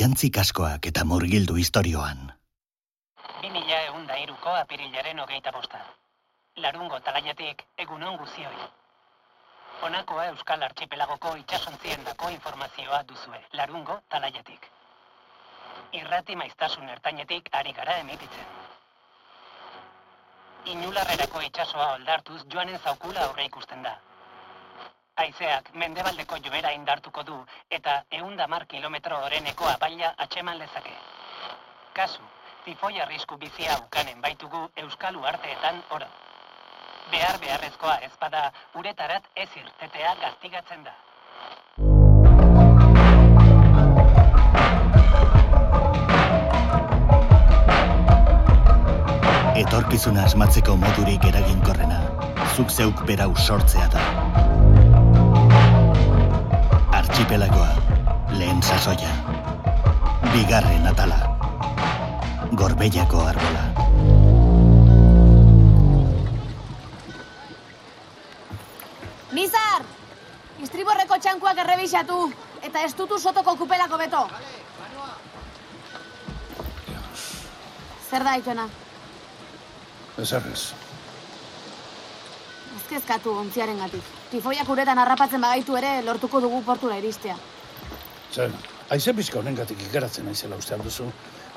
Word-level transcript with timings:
jantzi 0.00 0.28
kaskoak 0.30 0.86
eta 0.90 1.04
murgildu 1.10 1.54
historioan. 1.60 2.32
Bi 3.40 3.50
mila 3.50 3.78
egun 3.88 4.06
da 4.08 4.16
iruko 4.22 4.54
apirilaren 4.62 5.20
hogeita 5.22 5.52
bosta. 5.52 5.80
Larungo 6.64 6.98
talaiatik 7.06 7.62
egunon 7.84 8.18
guzioi. 8.22 8.66
Honakoa 9.86 10.26
Euskal 10.32 10.62
Archipelagoko 10.68 11.34
itxasontzien 11.42 12.04
dako 12.04 12.28
informazioa 12.34 13.02
duzue. 13.08 13.40
Larungo 13.52 14.00
talaiatik. 14.14 14.68
Irrati 16.00 16.36
maiztasun 16.36 16.88
ertainetik 16.96 17.48
ari 17.52 17.72
gara 17.72 17.96
emititzen. 18.04 18.52
Inularrerako 20.74 21.44
itxasoa 21.48 21.92
oldartuz 21.94 22.42
joanen 22.52 22.78
zaukula 22.84 23.24
aurre 23.28 23.44
ikusten 23.50 23.82
da. 23.88 23.96
Aizeak 25.16 25.70
mendebaldeko 25.80 26.36
joera 26.44 26.70
indartuko 26.76 27.22
du 27.24 27.36
eta 27.76 27.92
eunda 28.18 28.46
mar 28.52 28.66
kilometro 28.72 29.16
oreneko 29.28 29.64
abaila 29.70 30.10
atxeman 30.24 30.58
lezake. 30.60 30.92
Kasu, 31.96 32.20
tifoi 32.66 33.00
arrisku 33.00 33.38
bizia 33.40 33.78
ukanen 33.86 34.20
baitugu 34.20 34.60
Euskal 34.82 35.16
Uarteetan 35.16 35.80
ora. 35.98 36.08
Behar 37.10 37.40
beharrezkoa 37.40 37.94
ezpada 38.10 38.52
uretarat 38.74 39.30
ez 39.34 39.48
irtetea 39.62 40.14
gaztigatzen 40.20 40.84
da. 40.84 40.92
Etorkizuna 49.64 50.28
asmatzeko 50.28 50.76
modurik 50.76 51.24
eraginkorrena, 51.32 52.02
zuk 52.52 52.68
zeuk 52.68 53.06
berau 53.08 53.32
sortzea 53.48 53.88
da. 53.96 54.65
Archipelagoa, 57.16 57.72
lehen 58.36 58.62
sasoia. 58.62 59.08
Bigarren 60.32 60.86
atala. 60.86 61.16
Gorbeiako 62.60 63.22
arbola. 63.24 63.62
Nizar! 69.32 69.86
Istriborreko 70.66 71.16
txankuak 71.16 71.62
errebisatu, 71.64 72.18
eta 72.68 72.84
ez 72.84 72.92
dutu 73.00 73.16
sotoko 73.16 73.56
kupelako 73.62 74.02
beto. 74.04 74.22
Zer 78.10 78.28
da, 78.28 78.36
itona? 78.44 78.68
Ezarrez. 80.20 80.60
Ezkezkatu 82.82 83.38
ontziaren 83.46 83.84
gatik. 83.86 84.15
Tifoiak 84.30 84.68
uretan 84.68 84.98
harrapatzen 84.98 85.40
bagaitu 85.40 85.76
ere, 85.78 86.00
lortuko 86.02 86.40
dugu 86.42 86.62
portura 86.66 86.96
iristea. 86.98 87.36
Zer, 88.34 88.50
aize 88.90 89.14
pixka 89.14 89.38
honengatik 89.38 89.82
ikaratzen 89.88 90.26
naizela 90.26 90.58
uste 90.58 90.78
duzu. 90.82 91.06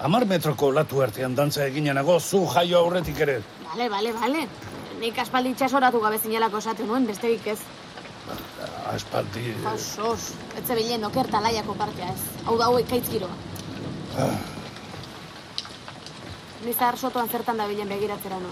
Amar 0.06 0.26
metroko 0.26 0.70
latu 0.72 1.02
artean 1.02 1.36
dantza 1.36 1.66
eginenago 1.66 2.20
zu 2.20 2.46
jaio 2.54 2.84
aurretik 2.84 3.20
ere. 3.26 3.42
Bale, 3.66 3.90
bale, 3.90 4.14
bale. 4.14 4.46
Nik 5.00 5.18
aspaldi 5.20 5.56
itxasoratu 5.56 6.00
gabe 6.04 6.20
zinelako 6.20 6.62
esaten 6.62 6.88
nuen, 6.88 7.08
besterik 7.08 7.48
ez. 7.48 7.60
Aspaldi... 8.94 9.56
Pasos, 9.64 10.32
ez 10.58 10.64
zebilen 10.68 11.04
oker 11.10 11.28
talaiako 11.32 11.76
partea 11.80 12.14
ez. 12.14 12.22
Hau 12.46 12.58
da 12.60 12.70
hauek 12.70 12.88
kaitz 12.90 13.08
giroa. 13.10 13.36
Ah, 14.20 14.34
Nizar 16.66 16.98
sotoan 17.00 17.30
zertan 17.32 17.58
da 17.58 17.68
bilen 17.70 17.88
begiratzera 17.88 18.40
no. 18.44 18.50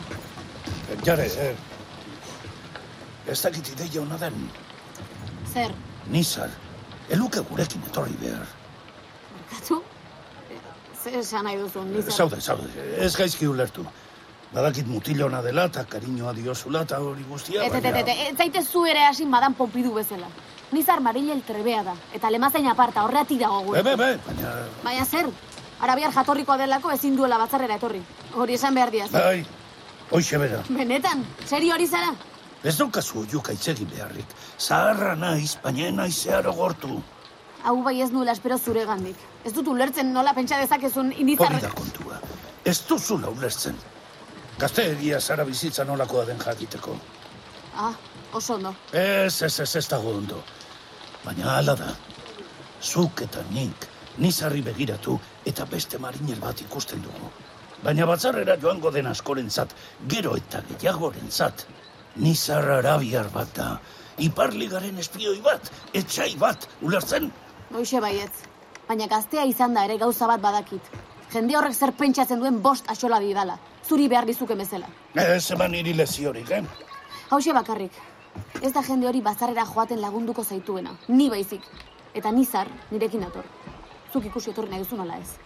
jare, 1.03 1.25
eh, 1.43 1.55
ez 3.27 3.41
dakit 3.43 3.69
ideia 3.75 4.01
hona 4.01 4.17
den. 4.21 4.49
Zer, 5.53 5.71
Nizar, 6.11 6.49
eluke 7.09 7.39
gurekin 7.49 7.81
etorri 7.89 8.15
behar. 8.21 8.45
katu? 9.51 9.81
Zer 11.03 11.15
esan 11.19 11.43
nahi 11.47 11.57
duzu, 11.57 11.83
nizar? 11.85 12.11
Zaude, 12.13 12.41
zaude, 12.41 12.69
ez 13.05 13.15
gaizki 13.15 13.47
ulertu. 13.47 13.85
Badakit 14.53 14.87
mutilona 14.87 15.41
dela 15.43 15.65
eta 15.67 15.83
kariñoa 15.85 16.33
diozula 16.33 16.81
eta 16.87 16.99
hori 17.03 17.23
guztia, 17.29 17.63
Et, 17.65 17.73
et, 17.75 17.85
et, 17.85 18.07
et, 18.07 18.37
zaitez 18.37 18.65
zu 18.71 18.85
ere 18.85 19.03
hasin 19.05 19.31
badan 19.31 19.53
pompidu 19.53 19.93
bezala. 19.93 20.27
Nizar 20.71 21.01
Marilel 21.01 21.41
trebea 21.47 21.83
da, 21.83 21.93
eta 22.13 22.29
lemazain 22.31 22.67
aparta, 22.67 23.03
horreati 23.03 23.37
dago 23.37 23.59
Be, 23.59 23.65
gure. 23.67 23.83
be, 23.83 23.95
be, 23.95 24.17
baina... 24.25 24.53
Baina 24.83 25.05
zer, 25.05 25.27
arabiar 25.81 26.11
jatorrikoa 26.13 26.57
delako 26.57 26.91
ezin 26.91 27.15
duela 27.17 27.37
batzarrera 27.37 27.75
etorri. 27.75 28.01
Hori 28.35 28.53
esan 28.53 28.73
behar 28.75 28.91
diaz. 28.91 29.11
Bai, 29.11 29.45
hoixe 30.11 30.37
bera. 30.37 30.63
Benetan, 30.69 31.25
serio 31.45 31.73
hori 31.75 31.87
zara? 31.87 32.13
Ez 32.63 32.77
daukazu 32.77 33.19
oiuk 33.21 33.49
aitzegin 33.53 33.89
beharrik. 33.91 34.33
Zaharra 34.57 35.15
naiz, 35.15 35.57
baina 35.63 35.91
naiz 35.91 36.15
zeharo 36.23 36.53
gortu. 36.53 37.01
Hau 37.63 37.75
bai 37.83 37.99
ez 38.01 38.09
nuela 38.11 38.31
espero 38.31 38.57
zure 38.57 38.85
gandik. 38.85 39.17
Ez 39.45 39.53
dut 39.53 39.67
ulertzen 39.67 40.13
nola 40.13 40.33
pentsa 40.33 40.57
dezakezun 40.61 41.11
indizar... 41.17 41.51
Hori 41.51 41.61
da 41.61 41.71
kontua. 41.75 42.19
Ez 42.65 42.79
duzula 42.89 43.29
ulertzen. 43.29 43.77
Gazte 44.57 44.87
egia 44.91 45.19
zara 45.21 45.45
bizitza 45.45 45.85
nolakoa 45.85 46.25
den 46.25 46.39
jakiteko. 46.41 46.95
Ah, 47.77 47.93
oso 48.33 48.55
ondo. 48.55 48.73
Ez, 48.91 49.41
ez, 49.41 49.59
ez, 49.59 49.75
ez 49.75 49.87
dago 49.87 50.15
ondo. 50.17 50.41
Baina 51.25 51.57
hala 51.57 51.75
da. 51.75 51.91
Zuk 52.81 53.21
eta 53.21 53.43
nik, 53.51 53.87
nizarri 54.17 54.63
begiratu 54.65 55.19
eta 55.45 55.65
beste 55.69 55.99
marinel 56.01 56.39
bat 56.41 56.61
ikusten 56.61 57.03
dugu. 57.05 57.29
Baina 57.83 58.07
batzarrera 58.09 58.57
joango 58.57 58.91
den 58.91 59.07
askorentzat, 59.11 59.75
gero 60.09 60.35
eta 60.37 60.63
gehiagorentzat. 60.71 61.67
Nizar 62.17 62.65
arabiar 62.79 63.29
bat 63.33 63.49
da. 63.55 63.67
Iparligaren 64.17 64.97
espioi 64.97 65.37
bat, 65.45 65.69
etxai 65.93 66.31
bat, 66.41 66.65
ulertzen? 66.81 67.29
Hoxe 67.73 68.01
baietz. 68.01 68.33
Baina 68.87 69.05
gaztea 69.11 69.43
izan 69.45 69.75
da 69.77 69.83
ere 69.85 69.97
gauza 70.01 70.27
bat 70.27 70.41
badakit. 70.41 70.81
Jende 71.33 71.57
horrek 71.59 71.75
zer 71.75 71.91
pentsatzen 71.99 72.39
duen 72.39 72.61
bost 72.63 72.89
axola 72.89 73.19
bidala. 73.19 73.57
Zuri 73.87 74.07
behar 74.07 74.25
dizuke 74.25 74.55
bezala. 74.55 74.87
Ez 75.15 75.51
eman 75.51 75.71
niri 75.71 75.93
leziorik, 75.93 76.49
eh? 76.51 76.63
Hauxe 77.29 77.53
bakarrik. 77.53 77.91
Ez 78.61 78.71
da 78.73 78.81
jende 78.81 79.07
hori 79.07 79.21
bazarrera 79.21 79.65
joaten 79.65 80.01
lagunduko 80.01 80.43
zaituena. 80.43 80.95
Ni 81.07 81.29
baizik. 81.29 81.61
Eta 82.15 82.31
nizar 82.31 82.71
nirekin 82.91 83.21
dator. 83.27 83.45
Zuk 84.13 84.25
ikusi 84.25 84.49
etorri 84.49 84.71
nahi 84.71 84.81
duzu 84.85 84.97
nola 84.97 85.19
ez. 85.19 85.37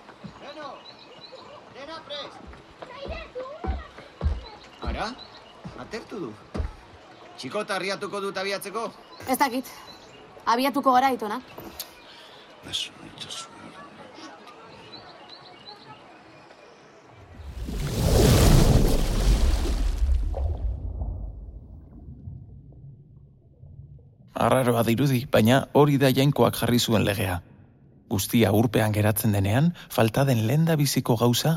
Ara, 4.81 5.11
atertu 5.79 6.19
du. 6.27 6.33
Txikota 7.41 7.73
arriatuko 7.79 8.19
dut 8.21 8.37
abiatzeko? 8.37 8.81
Ez 9.25 9.35
dakit. 9.41 9.69
Abiatuko 10.53 10.91
gara 10.93 11.07
itona. 11.09 11.39
Ez, 12.69 12.91
maitazu. 13.01 13.47
Arraroa 24.41 24.83
dirudi, 24.85 25.23
baina 25.25 25.63
hori 25.73 25.97
da 25.97 26.11
jainkoak 26.13 26.59
jarri 26.59 26.77
zuen 26.77 27.07
legea. 27.07 27.39
Guztia 28.13 28.51
urpean 28.53 28.93
geratzen 28.93 29.33
denean, 29.33 29.71
falta 29.89 30.27
den 30.29 30.45
lenda 30.45 30.77
biziko 30.77 31.17
gauza 31.17 31.55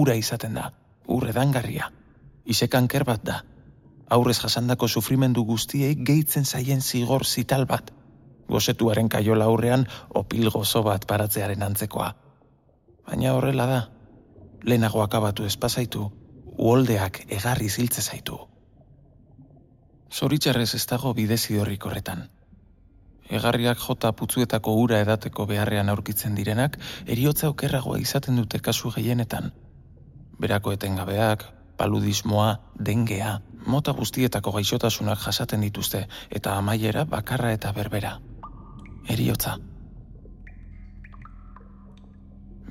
ura 0.00 0.16
izaten 0.16 0.56
da, 0.56 0.70
ur 1.12 1.28
edangarria. 1.28 1.90
Isekanker 2.56 3.04
bat 3.04 3.28
da. 3.32 3.36
Aurrez 4.08 4.38
jasandako 4.38 4.88
sufrimendu 4.88 5.44
guztiei 5.44 5.94
gehitzen 5.94 6.44
zaien 6.44 6.80
zigor 6.80 7.24
zital 7.26 7.66
bat. 7.66 7.90
Gozetuaren 8.48 9.08
kaiola 9.08 9.48
aurrean 9.50 9.86
opil 10.14 10.50
gozo 10.50 10.82
bat 10.86 11.06
paratzearen 11.06 11.62
antzekoa. 11.62 12.12
Baina 13.06 13.32
horrela 13.34 13.66
da. 13.66 13.80
Lehenago 14.62 15.02
akabatu 15.02 15.44
espazaitu, 15.46 16.06
uoldeak 16.58 17.24
egarri 17.28 17.68
ziltze 17.68 18.02
zaitu. 18.02 18.38
Zoritxarrez 20.12 20.74
ez 20.74 20.86
dago 20.86 21.12
bidezidorrik 21.14 21.84
horretan. 21.86 22.28
Egarriak 23.28 23.78
jota 23.82 24.12
putzuetako 24.12 24.76
ura 24.84 25.00
edateko 25.02 25.46
beharrean 25.50 25.88
aurkitzen 25.90 26.34
direnak, 26.38 26.78
eriotza 27.06 27.50
okerragoa 27.50 27.98
izaten 27.98 28.36
dute 28.38 28.60
kasu 28.62 28.92
gehienetan. 28.94 29.50
Berako 30.38 30.72
etengabeak, 30.76 31.42
paludismoa, 31.76 32.50
dengea, 32.88 33.40
mota 33.66 33.92
guztietako 33.92 34.52
gaixotasunak 34.58 35.18
jasaten 35.18 35.60
dituzte, 35.60 36.06
eta 36.30 36.56
amaiera 36.56 37.04
bakarra 37.04 37.52
eta 37.52 37.72
berbera. 37.72 38.18
Eriotza. 39.08 39.56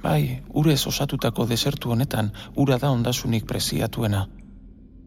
Bai, 0.03 0.41
urez 0.53 0.81
osatutako 0.87 1.45
desertu 1.49 1.91
honetan, 1.91 2.31
ura 2.55 2.77
da 2.77 2.91
ondasunik 2.91 3.45
preziatuena, 3.49 4.27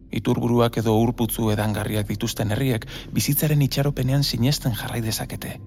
Iturburuak 0.08 0.78
edo 0.80 0.94
urputzu 1.02 1.50
edangarriak 1.52 2.08
dituzten 2.08 2.54
herriek 2.54 2.86
bizitzaren 3.12 3.62
itxaropenean 3.66 4.24
sinesten 4.24 4.76
jarrai 4.78 5.02
dezakete. 5.04 5.58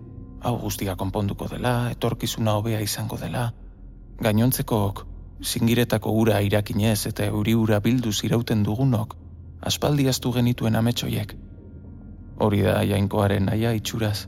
Hau 0.41 0.55
guztia 0.63 0.95
konponduko 0.97 1.47
dela, 1.51 1.91
etorkizuna 1.93 2.55
hobea 2.57 2.79
izango 2.81 3.19
dela. 3.21 3.51
Gainontzekook, 4.21 5.03
zingiretako 5.43 6.11
ura 6.11 6.39
irakinez 6.41 7.07
eta 7.07 7.25
euri 7.25 7.55
ura 7.55 7.79
bilduz 7.79 8.23
irauten 8.23 8.63
dugunok, 8.63 9.15
aspaldi 9.61 10.07
astu 10.09 10.31
genituen 10.31 10.75
ametsoiek. 10.75 11.35
Hori 12.39 12.61
da 12.61 12.81
jainkoaren 12.83 13.45
naia 13.45 13.73
itxuraz. 13.77 14.27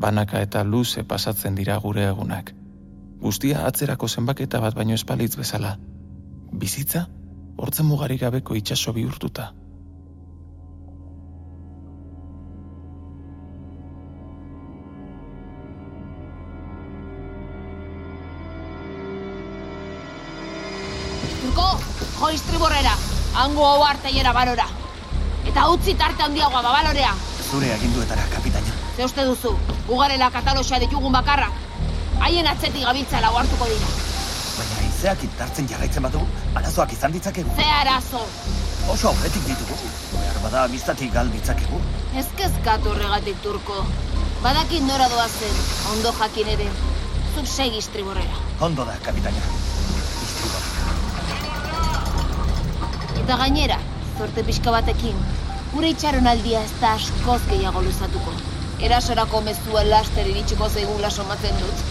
Banaka 0.00 0.40
eta 0.40 0.64
luze 0.64 1.04
pasatzen 1.04 1.54
dira 1.54 1.78
gure 1.78 2.06
egunak. 2.06 2.54
guztia 3.20 3.66
atzerako 3.68 4.08
zenbaketa 4.08 4.60
bat 4.60 4.74
baino 4.74 4.94
espalitz 4.94 5.36
bezala. 5.36 5.76
Bizitza, 6.52 7.06
hortzen 7.56 7.86
mugarik 7.86 8.20
gabeko 8.20 8.54
itsaso 8.54 8.92
bihurtuta. 8.92 9.52
Hango 23.34 23.64
hau 23.66 23.82
arteiera 23.84 24.32
barora. 24.32 24.66
Eta 25.46 25.68
utzi 25.72 25.94
tarte 25.94 26.22
handiagoa 26.22 26.62
babalorea. 26.62 27.14
Zure 27.50 27.72
aginduetara, 27.74 28.22
kapitaina. 28.34 28.74
Ze 28.96 29.04
uste 29.04 29.24
duzu, 29.24 29.56
ugarela 29.88 30.30
kataloxa 30.30 30.78
ditugun 30.78 31.12
bakarra. 31.12 31.48
Haien 32.20 32.46
atzetik 32.46 32.84
gabiltza 32.84 33.20
lau 33.24 33.34
hartuko 33.38 33.64
dira. 33.70 33.88
Baina 34.58 34.80
haizeak 34.82 35.22
indartzen 35.24 35.68
jarraitzen 35.70 36.02
badu, 36.02 36.20
arazoak 36.54 36.92
izan 36.92 37.12
ditzakegu. 37.12 37.54
Ze 37.56 37.64
arazo, 37.80 38.24
Oso 38.90 39.08
aurretik 39.08 39.44
ditugu. 39.46 39.74
Behar 40.12 40.38
bada 40.42 40.62
amiztatik 40.64 41.12
gal 41.14 41.28
ditzakegu. 41.30 41.80
ez 42.16 42.26
kezkatu 42.36 42.90
horregatik 42.90 43.42
turko. 43.42 43.84
Badakit 44.42 44.82
nora 44.82 45.08
doazen, 45.08 45.56
ondo 45.92 46.12
jakin 46.18 46.48
ere. 46.48 46.68
Zuk 47.34 47.46
segi 47.46 47.78
istriborrera. 47.78 48.40
Ondo 48.60 48.84
da, 48.84 48.96
kapitaina. 49.04 49.38
Eta 53.30 53.38
gainera, 53.46 53.76
zorte 54.18 54.42
pixka 54.42 54.72
batekin, 54.74 55.18
gure 55.72 55.90
itxaronaldia 55.92 56.62
ez 56.66 56.72
da 56.80 56.88
askoz 56.96 57.36
gehiago 57.50 57.78
luzatuko. 57.84 58.32
Erasorako 58.88 59.40
mezua 59.48 59.84
laster 59.86 60.26
iritsiko 60.32 60.66
zaigula 60.66 61.10
somatzen 61.14 61.60
dut. 61.60 61.84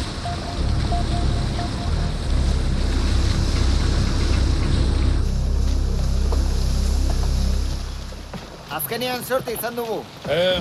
Azkenean 8.82 9.24
sorte 9.24 9.56
izan 9.56 9.80
dugu. 9.80 10.02
Eh, 10.28 10.60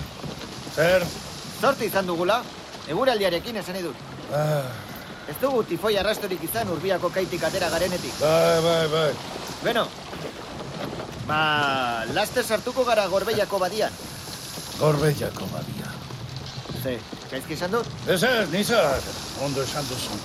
zer? 0.77 1.11
Sorte 1.59 1.91
izan 1.91 2.07
dugula. 2.07 2.45
Eguraldiarekin 2.87 3.65
esan 3.67 3.83
dut. 3.91 4.07
Ah, 4.31 4.63
Ez 5.29 5.41
dugu 5.43 5.67
tifoi 5.75 5.97
arrastorik 5.99 6.45
izan 6.47 6.71
urbiako 6.71 7.11
kaitik 7.11 7.43
atera 7.51 7.69
garenetik. 7.69 8.15
bai, 8.21 8.61
bai, 8.63 8.87
bai. 8.95 9.11
Beno, 9.65 9.83
ba, 11.29 12.05
laster 12.17 12.45
sartuko 12.45 12.85
gara 12.89 13.07
gorbeiako 13.13 13.61
badian. 13.63 13.93
Gorbeiako 14.79 15.49
badia. 15.53 15.93
Ze, 16.83 16.99
gaizki 17.31 17.57
esan 17.59 17.75
dut? 17.75 17.89
Ez 18.09 18.23
ez, 18.23 18.51
nizar, 18.53 19.03
ondo 19.45 19.63
esan 19.63 19.87
duzu. 19.91 20.19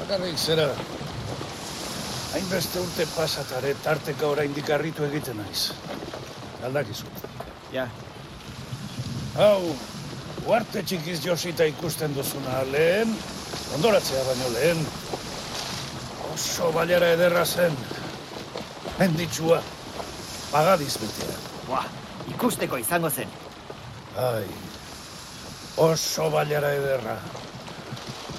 Bakarrik 0.00 0.38
zera, 0.38 0.68
hainbeste 2.34 2.80
urte 2.80 3.06
pasatare 3.16 3.74
tarteka 3.84 4.30
oraindik 4.30 4.70
harritu 4.70 5.04
egiten 5.10 5.42
naiz. 5.42 5.72
Aldakizu. 6.64 7.10
Ja, 7.72 7.88
Hau, 9.32 9.72
uarte 10.44 10.82
txikiz 10.84 11.22
josita 11.24 11.64
ikusten 11.64 12.12
duzuna 12.12 12.58
lehen, 12.68 13.14
ondoratzea 13.78 14.24
baino 14.26 14.50
lehen. 14.52 14.82
Oso 16.34 16.68
baiara 16.74 17.08
ederra 17.14 17.46
zen. 17.46 17.72
Menditsua, 18.98 19.62
pagadiz 20.52 20.94
betea. 21.00 21.36
Buah, 21.66 21.86
ikusteko 22.34 22.78
izango 22.80 23.10
zen. 23.10 23.28
Ai, 24.20 24.44
oso 25.80 26.28
baiara 26.30 26.74
ederra. 26.76 27.16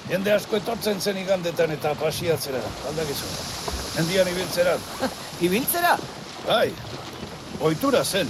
Jende 0.08 0.32
asko 0.34 0.56
etortzen 0.60 1.00
zen 1.00 1.16
igandetan 1.16 1.72
eta 1.74 1.94
pasiatzera, 1.98 2.60
aldakizu. 2.90 3.28
Mendian 3.96 4.28
ibiltzera, 4.28 4.74
Ibiltzera? 5.46 5.96
bai, 6.46 6.70
ohitura 7.60 8.04
zen. 8.04 8.28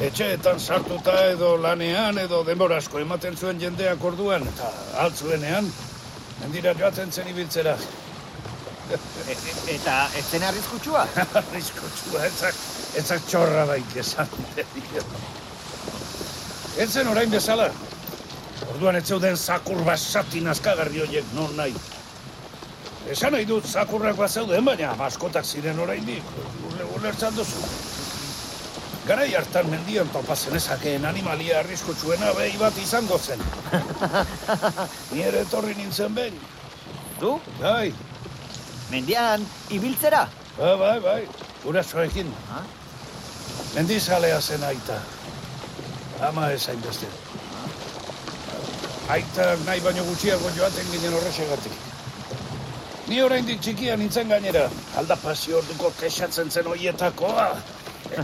Etxeetan 0.00 0.60
sartuta 0.60 1.12
edo 1.28 1.56
lanean 1.60 2.16
edo 2.18 2.38
denbora 2.44 2.78
asko 2.80 3.00
ematen 3.02 3.36
zuen 3.36 3.58
jendeak 3.60 4.04
orduan 4.04 4.46
eta 4.48 4.70
altzuenean, 5.02 5.66
mendira 6.40 6.72
joaten 6.78 7.12
zen 7.12 7.28
ibiltzera. 7.28 7.74
E, 8.90 9.32
e, 9.32 9.36
eta 9.76 10.08
ez 10.18 10.24
zen 10.30 10.42
arriskutsua? 10.42 11.04
Arriskotsua, 11.40 12.24
etzak, 12.26 12.58
etzak 12.98 13.22
txorra 13.28 13.66
daik 13.70 13.94
esan. 14.02 14.34
Ez 16.80 16.90
zen 16.90 17.10
orain 17.10 17.30
bezala. 17.30 17.70
Orduan 18.74 18.98
ez 18.98 19.06
zeuden 19.06 19.36
zakur 19.36 19.80
basati 19.86 20.42
nazkagarri 20.44 21.02
horiek 21.04 21.32
non 21.36 21.54
nahi. 21.56 21.74
Esan 23.10 23.32
nahi 23.34 23.46
dut 23.48 23.66
zakurrak 23.66 24.18
bat 24.18 24.30
zeuden, 24.30 24.64
baina 24.64 24.92
maskotak 24.98 25.46
ziren 25.46 25.78
oraindik. 25.80 26.34
Ule, 26.68 26.90
ulertzan 26.98 27.34
duzu. 27.38 27.62
Garai 29.06 29.30
hartan 29.34 29.70
mendian 29.70 30.10
topa 30.14 30.36
zenezakeen 30.36 31.06
animalia 31.08 31.58
arriskotsuena 31.62 32.34
behi 32.36 32.58
bat 32.60 32.76
izango 32.78 33.18
zen. 33.18 33.42
Ni 35.12 35.24
ere 35.26 35.46
etorri 35.46 35.74
nintzen 35.78 36.14
behin. 36.14 36.36
Du? 37.20 37.38
Bai, 37.60 37.92
Mendian, 38.90 39.46
ibiltzera? 39.70 40.28
bai, 40.58 40.76
bai, 40.76 41.00
bai, 41.00 41.22
gurasoekin. 41.62 42.26
Ah? 42.50 42.64
Mendizalea 43.74 44.40
zen 44.40 44.64
aita. 44.66 44.98
Ama 46.26 46.50
ez 46.50 46.66
hainbeste. 46.68 47.06
Aita 49.08 49.56
nahi 49.66 49.80
baino 49.84 50.04
gutxiago 50.08 50.50
joaten 50.56 50.90
ginen 50.90 51.14
horrexegatik. 51.14 51.72
Ni 53.10 53.22
oraindik 53.22 53.60
txikia 53.62 53.96
nintzen 53.96 54.28
gainera. 54.30 54.66
Alda 54.98 55.16
pasio 55.22 55.58
orduko 55.62 55.92
kexatzen 56.00 56.50
zen 56.50 56.66
hoietakoa. 56.70 57.46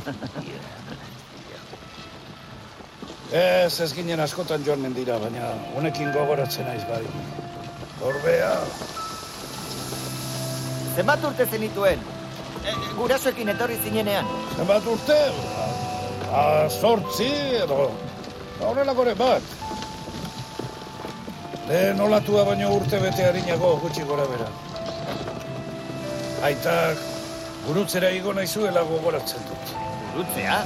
ez, 3.32 3.80
ez 3.80 3.92
ginen 3.94 4.20
askotan 4.20 4.66
joan 4.66 4.80
mendira, 4.82 5.18
baina 5.22 5.54
honekin 5.78 6.12
gogoratzen 6.14 6.66
naiz 6.70 6.84
bai. 6.90 7.02
Orbea, 8.06 8.52
Zenbat 10.96 11.24
urte 11.28 11.44
zenituen? 11.50 12.00
E, 12.64 12.68
e, 12.70 12.74
gurasoekin 12.96 13.52
etorri 13.52 13.76
zinenean. 13.84 14.28
zenbat 14.56 14.86
urte? 14.88 15.16
A, 16.32 16.68
sortzi 16.70 17.28
edo 17.62 17.90
horrelakore 18.64 19.14
bat. 19.18 19.42
Lehen 21.68 22.00
olatua 22.00 22.44
baino 22.48 22.70
urte 22.78 23.00
bete 23.02 23.26
harinago 23.28 23.74
gutxi 23.82 24.06
gora 24.08 24.24
bera. 24.30 24.48
Aitak 26.48 27.04
gurutzera 27.66 28.10
igo 28.14 28.32
naizuela 28.32 28.82
gogoratzen 28.88 29.44
dut. 29.50 29.76
Gurutzea? 30.14 30.58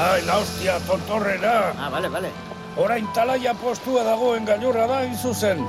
Ai, 0.00 0.22
la 0.26 0.38
hostia, 0.38 0.78
tontorrera. 0.86 1.74
Ah, 1.78 1.90
bale, 1.90 2.08
bale. 2.08 2.30
Orain 2.78 3.06
talaia 3.14 3.54
postua 3.54 4.02
dagoen 4.06 4.46
gailurra 4.46 4.86
da 4.86 5.00
hain 5.04 5.16
zuzen. 5.18 5.62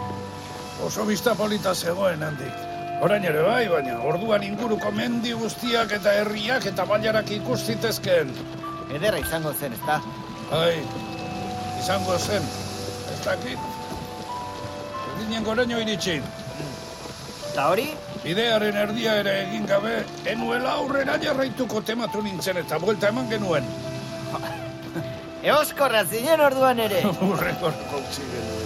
Oso 0.86 1.06
bista 1.06 1.36
polita 1.36 1.76
zegoen 1.76 2.24
handik. 2.24 2.71
Orain 3.02 3.24
ere 3.26 3.42
bai, 3.42 3.64
baina 3.66 3.96
orduan 4.06 4.44
inguruko 4.46 4.92
mendi 4.94 5.32
guztiak 5.34 5.94
eta 5.96 6.12
herriak 6.20 6.68
eta 6.70 6.84
bailarak 6.86 7.32
ikustitezkeen. 7.40 8.30
Ederra 8.94 9.18
izango 9.24 9.54
zen, 9.58 9.74
ezta? 9.74 9.96
Ai, 10.54 10.84
izango 11.82 12.20
zen, 12.20 12.46
ez 13.16 13.18
dakit. 13.26 13.66
Ez 15.08 15.16
ginen 15.24 15.50
goraino 15.50 15.82
iritsi. 15.82 16.20
Eta 17.50 17.68
hori? 17.74 17.88
Bidearen 18.22 18.78
erdia 18.84 19.18
ere 19.24 19.38
egin 19.48 19.66
gabe, 19.66 19.98
enuela 20.36 20.78
aurrera 20.84 21.18
jarraituko 21.26 21.82
tematu 21.82 22.22
nintzen 22.22 22.62
eta 22.62 22.78
buelta 22.86 23.10
eman 23.10 23.34
genuen. 23.34 23.66
Eoskorra 25.56 26.06
zinen 26.06 26.50
orduan 26.52 26.86
ere. 26.86 27.02
Urrengorako 27.32 28.06
utzi 28.06 28.30
genuen. 28.30 28.61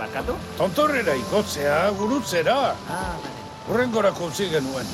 Barkatu? 0.00 0.34
Tontorrera 0.56 1.14
ikotzea, 1.18 1.90
gurutzera. 1.98 2.56
Ah. 2.88 3.16
Urrengorako 3.68 4.30
utzi 4.30 4.48
genuen. 4.48 4.88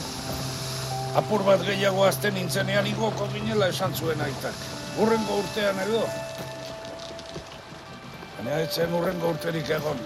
Apur 1.16 1.44
bat 1.46 1.62
gehiago 1.64 2.02
azten 2.04 2.34
nintzenean 2.34 2.88
igoko 2.90 3.28
ginela 3.34 3.68
esan 3.72 3.94
zuen 3.94 4.20
aitak. 4.20 4.58
Urrengo 5.00 5.38
urtean 5.42 5.78
edo. 5.84 6.02
Baina 8.36 8.58
ez 8.64 8.72
zen 8.74 8.98
urrengo 8.98 9.30
urterik 9.36 9.70
egon. 9.78 10.02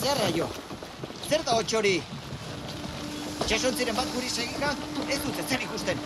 Zerra 0.00 0.32
jo. 0.38 0.48
Zer 1.28 1.44
da 1.44 1.58
hotxori? 1.58 1.98
Txesontziren 3.50 3.96
bat 3.98 4.06
guri 4.14 4.28
segika? 4.30 4.68
Ez 5.10 5.16
dut 5.24 5.38
zer 5.42 5.62
ikusten. 5.64 5.98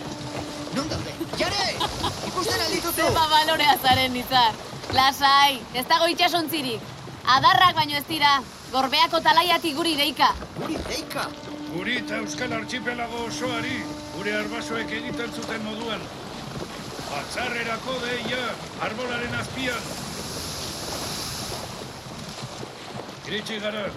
Non 0.73 0.87
daude? 0.89 1.13
Jare! 1.37 1.65
Ikusten 2.31 2.63
aldituzu! 2.67 2.95
Zeba 3.03 3.25
balorea 3.29 3.75
zaren 3.83 4.15
nizar. 4.17 4.57
Lasai, 4.97 5.59
ez 5.77 5.83
dago 5.91 6.09
itxasontzirik. 6.09 6.87
Adarrak 7.35 7.77
baino 7.77 7.99
ez 8.01 8.07
dira. 8.09 8.31
Gorbeako 8.73 9.21
talaiatik 9.27 9.77
guri 9.77 9.93
deika. 10.01 10.31
Guri 10.57 10.81
deika! 10.89 11.27
Guri 11.75 11.99
eta 12.01 12.23
Euskal 12.25 12.57
Archipelago 12.63 13.27
osoari 13.27 13.77
gure 14.15 14.33
arbasoek 14.41 14.97
egiten 15.03 15.37
zuten 15.37 15.69
moduan. 15.69 16.01
Batzarrerako 17.11 17.99
deia, 18.07 18.41
arbolaren 18.89 19.37
azpian. 19.43 19.93
Iritsi 23.29 23.61
gara. 23.69 23.91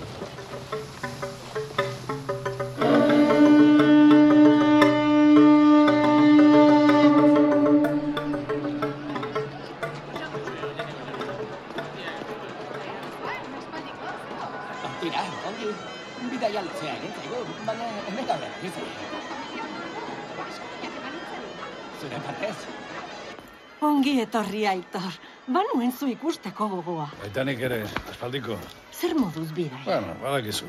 Etorri 24.37 24.65
aitor. 24.69 25.13
Banuen 25.47 25.91
zu 25.91 26.07
ikusteko 26.11 26.67
gogoa. 26.69 27.07
Baita 27.21 27.43
nik 27.47 27.61
ere, 27.63 27.79
espaldiko. 28.11 28.57
Zer 28.93 29.15
moduz 29.17 29.49
bidai? 29.55 29.81
Bueno, 29.85 30.13
badakizu. 30.21 30.67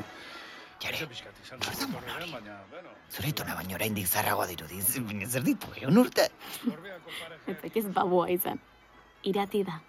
Jare, 0.79 1.05
baina, 2.31 2.55
bueno, 2.71 2.93
zure 3.11 3.29
itona 3.29 3.55
baino 3.55 3.75
oraindik 3.75 4.07
zarragoa 4.07 4.47
dirudiz, 4.47 4.85
baina 5.09 5.27
zer 5.27 5.43
ditu, 5.43 5.67
egun 5.81 5.97
urte. 6.01 6.29
Ez 7.47 7.59
ez 7.75 7.85
baboa 7.93 8.29
izan. 8.29 8.59
Irati 9.23 9.63
da. 9.67 9.79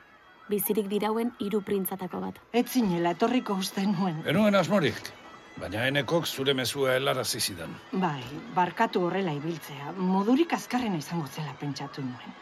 Bizirik 0.51 0.91
dirauen 0.91 1.31
hiru 1.39 1.63
printzatako 1.63 2.21
bat. 2.21 2.43
Ez 2.53 2.67
zinela 2.69 3.15
etorriko 3.15 3.55
uste 3.55 3.87
nuen. 3.87 4.21
Enuen 4.27 4.59
asmorik, 4.59 4.99
baina 5.63 5.87
enekok 5.87 6.27
zure 6.27 6.57
mezua 6.59 6.99
helarazi 6.99 7.41
zidan. 7.41 7.79
Bai, 7.93 8.21
barkatu 8.59 9.07
horrela 9.07 9.33
ibiltzea. 9.39 9.95
Modurik 9.97 10.53
azkarrena 10.59 10.99
izango 10.99 11.31
zela 11.31 11.55
pentsatu 11.61 12.03
nuen. 12.03 12.39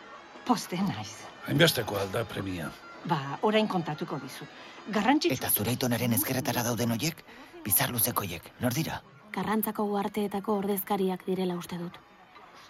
Poste 0.48 0.78
naiz. 0.80 1.10
Hainbesteko 1.46 1.98
alda 2.00 2.22
premia. 2.24 2.70
Ba, 3.08 3.18
orain 3.44 3.66
kontatuko 3.68 4.16
dizut. 4.22 4.48
Garrantzitsu... 4.94 5.36
Eta 5.36 5.50
zure 5.52 5.74
itonaren 5.76 6.14
ezkerretara 6.16 6.62
dauden 6.64 6.94
hoiek, 6.94 7.20
bizar 7.66 7.92
luzeko 7.92 8.24
hoiek, 8.24 8.46
nor 8.62 8.72
dira? 8.72 9.02
Karrantzako 9.34 9.84
uarteetako 9.92 10.54
ordezkariak 10.62 11.26
direla 11.26 11.56
uste 11.60 11.76
dut. 11.76 11.98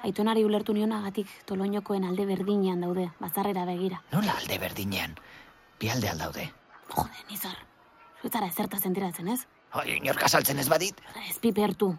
Aitonari 0.09 0.43
ulertu 0.47 0.75
nionagatik 0.75 1.31
toloñokoen 1.47 2.09
alde 2.09 2.27
berdinean 2.27 2.83
daude, 2.83 3.07
bazarrera 3.21 3.65
begira. 3.71 4.03
Nola 4.11 4.35
alde 4.43 4.59
berdinean? 4.59 5.15
Bi 5.79 5.93
alde 5.95 6.11
aldaude. 6.11 6.49
Jode, 6.97 7.23
nizar. 7.31 7.63
Zuetara 8.23 8.51
ezertaz 8.51 8.83
enteratzen, 8.91 9.31
ez? 9.37 9.41
Oi, 9.79 9.87
inork 10.01 10.27
azaltzen 10.27 10.59
ez 10.59 10.67
badit? 10.69 10.99
Ez 11.29 11.39
pipertu. 11.39 11.93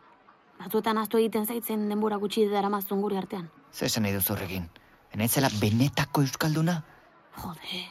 Batzuetan 0.60 1.00
aztu 1.00 1.24
egiten 1.24 1.48
zaitzen 1.48 1.88
denbora 1.88 2.20
gutxi 2.20 2.50
daramazun 2.52 3.00
gure 3.08 3.24
artean. 3.24 3.48
Zer 3.72 3.88
esan 3.88 4.04
nahi 4.04 4.20
duzu 4.20 4.36
Enaizela 5.14 5.50
benetako 5.62 6.22
euskalduna? 6.26 6.82
Jode, 7.44 7.84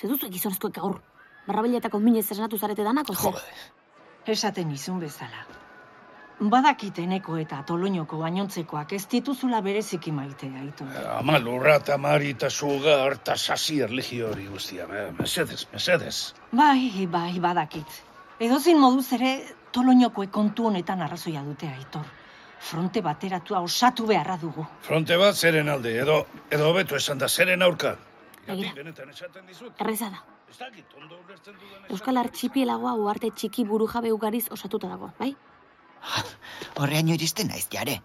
ze 0.00 0.08
duzu 0.10 0.30
gizonezkoek 0.30 0.74
gaur. 0.80 1.00
Barrabiletako 1.46 1.98
minez 2.00 2.24
esnatu 2.32 2.58
zarete 2.58 2.84
danako, 2.86 3.14
zer? 3.14 3.34
Esaten 4.34 4.70
izun 4.72 4.98
bezala. 5.00 5.44
Badakiteneko 6.40 7.36
eta 7.38 7.60
toloñoko 7.68 8.18
gainontzekoak 8.18 8.92
ez 8.96 9.04
dituzula 9.12 9.60
bereziki 9.62 10.10
maite 10.12 10.48
aitor. 10.60 10.88
Ama 11.18 11.38
lurra 11.38 11.76
eta 11.78 11.96
mari 11.98 12.32
eta 12.34 12.50
suga 12.50 12.96
harta 13.04 13.36
sasi 13.36 13.78
erlegio 13.86 14.30
hori 14.32 14.46
guztia. 14.46 14.88
eh, 14.90 15.12
Mesedez, 15.18 15.66
mesedez. 15.72 16.34
Bai, 16.52 17.06
bai, 17.06 17.38
badakit. 17.40 17.86
Edozin 18.40 18.80
moduz 18.80 19.12
ere 19.12 19.30
toloñokoek 19.72 20.30
kontu 20.30 20.66
honetan 20.66 21.02
arrazoia 21.02 21.42
dute 21.42 21.68
aitor. 21.68 22.04
Fronte 22.64 23.02
bateratua 23.04 23.60
osatu 23.60 24.06
beharra 24.08 24.36
dugu. 24.40 24.64
Fronte 24.86 25.16
bat 25.20 25.36
zeren 25.36 25.68
alde, 25.68 25.90
edo, 26.00 26.22
edo 26.50 26.70
hobeto 26.70 26.96
esan 26.96 27.20
da 27.20 27.28
zeren 27.28 27.62
aurka. 27.62 27.96
Begira. 28.46 28.72
Erreza 29.84 30.08
da. 30.14 30.22
Euskal 31.90 32.20
Artxipielagoa 32.20 32.94
uarte 33.02 33.30
txiki 33.34 33.64
burujabe 33.68 34.12
ugariz 34.14 34.46
osatuta 34.56 34.88
dago, 34.88 35.10
bai? 35.18 35.34
Horreaino 36.80 37.14
iristen 37.18 37.50
naiz 37.52 37.66
jare. 37.72 37.98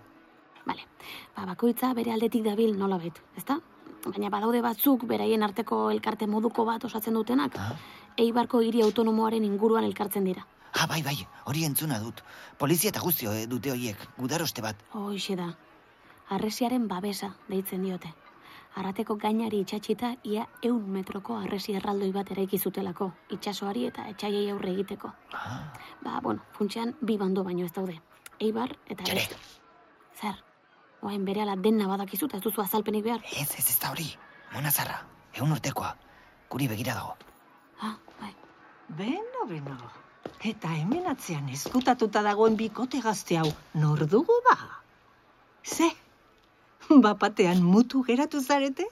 Bale, 0.65 0.87
ba, 1.35 1.45
bakoitza 1.53 1.93
bere 1.95 2.15
aldetik 2.15 2.43
dabil 2.43 2.75
nola 2.77 2.99
bet, 2.99 3.21
ezta? 3.39 3.59
Baina 4.05 4.31
badaude 4.33 4.61
batzuk 4.63 5.03
beraien 5.07 5.43
arteko 5.43 5.89
elkarte 5.91 6.27
moduko 6.27 6.65
bat 6.67 6.83
osatzen 6.87 7.15
dutenak. 7.19 7.55
Ah. 7.59 7.75
Eibarko 8.19 8.63
hiri 8.65 8.83
autonomoaren 8.83 9.43
inguruan 9.47 9.87
elkartzen 9.87 10.27
dira. 10.27 10.45
Ah, 10.73 10.85
bai, 10.88 11.01
bai, 11.03 11.17
hori 11.45 11.63
entzuna 11.65 11.99
dut. 11.99 12.21
Polizia 12.57 12.89
eta 12.89 12.99
guztio 13.01 13.31
eh, 13.33 13.47
dute 13.47 13.71
hoiek, 13.71 13.97
gudaroste 14.17 14.61
bat. 14.61 14.75
Hoixe 14.93 15.35
da. 15.35 15.49
Arresiaren 16.29 16.88
babesa 16.88 17.31
deitzen 17.49 17.81
diote. 17.83 18.11
Arrateko 18.77 19.15
gainari 19.17 19.63
itxatxita 19.63 20.11
ia 20.23 20.43
eun 20.61 20.83
metroko 20.93 21.35
arresi 21.39 21.73
erraldoi 21.73 22.11
bat 22.13 22.29
eraiki 22.31 22.59
zutelako, 22.59 23.11
itsasoari 23.33 23.88
eta 23.88 24.05
etxaiei 24.11 24.49
aurre 24.51 24.69
egiteko. 24.75 25.09
Ah, 25.33 25.73
Ba, 26.03 26.19
bueno, 26.21 26.41
funtsean 26.53 26.93
bi 27.01 27.17
bando 27.17 27.43
baino 27.43 27.65
ez 27.65 27.73
daude. 27.73 27.97
Eibar 28.39 28.75
eta 28.88 29.03
Jare. 29.03 29.15
beste. 29.15 29.35
Zer? 30.21 30.35
Oain 31.01 31.25
bere 31.25 31.41
ala 31.41 31.55
dena 31.55 31.88
badakizu 31.88 32.27
eta 32.29 32.38
ez 32.38 32.43
duzu 32.43 32.61
azalpenik 32.61 33.03
behar. 33.03 33.23
ez, 33.25 33.49
ez 33.57 33.69
ez 33.69 33.79
da 33.79 33.89
hori. 33.91 34.07
Mona 34.53 34.71
zarra, 34.71 35.01
egun 35.33 35.51
urtekoa. 35.51 35.95
Guri 36.49 36.67
begira 36.67 36.93
dago. 36.93 37.15
Ah, 37.81 37.95
bai. 38.21 38.35
Beno, 38.89 39.45
beno. 39.47 39.77
Eta 40.51 40.69
hemen 40.75 41.07
atzean 41.11 41.49
eskutatuta 41.51 42.21
dagoen 42.25 42.55
bikote 42.59 43.01
gazte 43.03 43.38
hau, 43.39 43.49
nor 43.75 44.05
dugu 44.07 44.38
ba? 44.49 44.57
Ze? 45.63 45.89
Bapatean 47.05 47.61
mutu 47.63 48.03
geratu 48.07 48.41
zarete? 48.41 48.88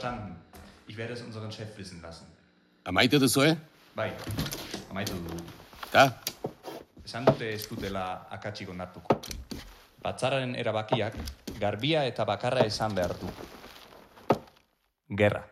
Verstanden. 0.00 0.34
Ich 0.88 0.96
werde 0.96 1.12
es 1.12 1.20
unseren 1.20 1.52
Chef 1.52 1.76
wissen 1.76 2.00
lassen. 2.00 2.26
Amaitu 2.84 3.18
duzue? 3.18 3.54
Bai, 3.94 4.12
amaitu 4.88 5.12
dugu. 5.12 5.36
Da, 5.92 6.16
Esan 7.04 7.26
dute 7.26 7.52
ez 7.52 7.68
dutela 7.68 8.26
akatsik 8.30 8.70
onartuko. 8.70 9.20
Batzararen 10.00 10.56
erabakiak 10.56 11.18
garbia 11.60 12.06
eta 12.08 12.24
bakarra 12.24 12.64
esan 12.64 12.94
behar 12.94 13.12
du. 13.20 13.28
Gerra. 15.10 15.44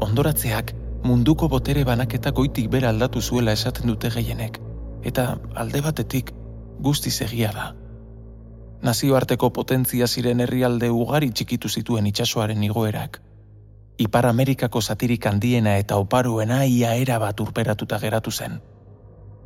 Ondoratzeak 0.00 0.80
munduko 1.04 1.48
botere 1.48 1.84
banaketa 1.84 2.30
goitik 2.30 2.68
bera 2.70 2.90
aldatu 2.94 3.20
zuela 3.20 3.52
esaten 3.52 3.86
dute 3.90 4.10
gehienek, 4.10 4.58
eta 5.02 5.36
alde 5.54 5.80
batetik 5.82 6.32
guztiz 6.80 7.20
egia 7.26 7.50
da. 7.52 7.72
Nazioarteko 8.82 9.50
potentzia 9.50 10.06
ziren 10.06 10.40
herrialde 10.40 10.90
ugari 10.90 11.30
txikitu 11.30 11.68
zituen 11.68 12.06
itsasoaren 12.10 12.62
igoerak. 12.62 13.20
Ipar 13.98 14.26
Amerikako 14.26 14.80
satirik 14.80 15.26
handiena 15.26 15.76
eta 15.78 15.98
oparuena 16.02 16.64
ia 16.64 16.94
era 16.94 17.18
bat 17.22 17.40
urperatuta 17.40 17.98
geratu 18.02 18.30
zen. 18.30 18.58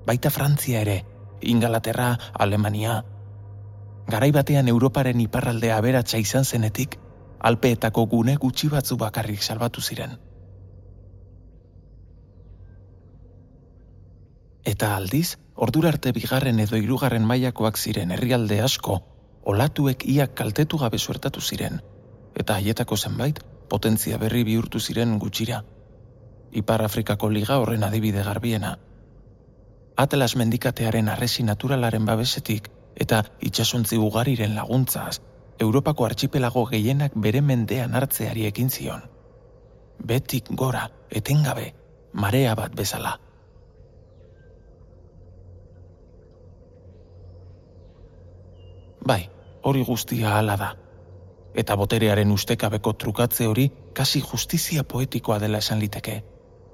Baita 0.07 0.31
Frantzia 0.31 0.81
ere, 0.81 1.03
Ingalaterra, 1.43 2.17
Alemania. 2.33 3.03
Garai 4.09 4.31
batean 4.33 4.69
Europaren 4.69 5.21
iparraldea 5.21 5.77
aberatsa 5.77 6.19
izan 6.23 6.45
zenetik, 6.45 6.97
Alpeetako 7.41 8.07
gune 8.07 8.37
gutxi 8.41 8.69
batzu 8.73 8.97
bakarrik 8.97 9.43
salbatu 9.43 9.83
ziren. 9.83 10.17
Eta 14.67 14.97
aldiz, 14.97 15.39
ordura 15.55 15.93
arte 15.95 16.11
bigarren 16.13 16.59
edo 16.59 16.79
hirugarren 16.81 17.27
mailakoak 17.31 17.77
ziren 17.79 18.11
herrialde 18.11 18.59
asko, 18.67 18.97
olatuek 19.53 20.03
ia 20.11 20.27
kaltetu 20.41 20.81
gabe 20.81 20.99
suertatu 20.99 21.41
ziren, 21.41 21.79
eta 22.35 22.57
haietako 22.59 22.97
zenbait, 22.97 23.39
potentzia 23.71 24.19
berri 24.19 24.43
bihurtu 24.49 24.81
ziren 24.81 25.19
gutxira. 25.23 25.61
Ipar 26.51 26.83
Afrikako 26.83 27.31
liga 27.31 27.61
horren 27.63 27.87
adibide 27.87 28.25
garbiena. 28.27 28.73
Atlas 29.97 30.35
mendikatearen 30.37 31.09
arresi 31.15 31.47
naturalaren 31.47 32.05
babesetik 32.05 32.69
eta 33.07 33.23
itsasontzi 33.41 33.99
ugariren 34.03 34.57
laguntzaz, 34.59 35.21
Europako 35.61 36.05
artxipelago 36.05 36.67
gehienak 36.73 37.15
bere 37.15 37.41
mendean 37.41 37.95
hartzeari 37.95 38.45
ekin 38.51 38.69
zion. 38.71 39.07
Betik 40.11 40.51
gora, 40.51 40.91
etengabe, 41.09 41.71
marea 42.13 42.55
bat 42.59 42.75
bezala. 42.77 43.15
Bai, 49.07 49.29
hori 49.63 49.85
guztia 49.87 50.33
hala 50.37 50.57
da. 50.59 50.73
Eta 51.55 51.77
boterearen 51.79 52.33
ustekabeko 52.35 52.93
trukatze 53.03 53.47
hori 53.47 53.69
kasi 53.95 54.21
justizia 54.21 54.83
poetikoa 54.85 55.39
dela 55.39 55.61
esan 55.63 55.79
liteke. 55.79 56.17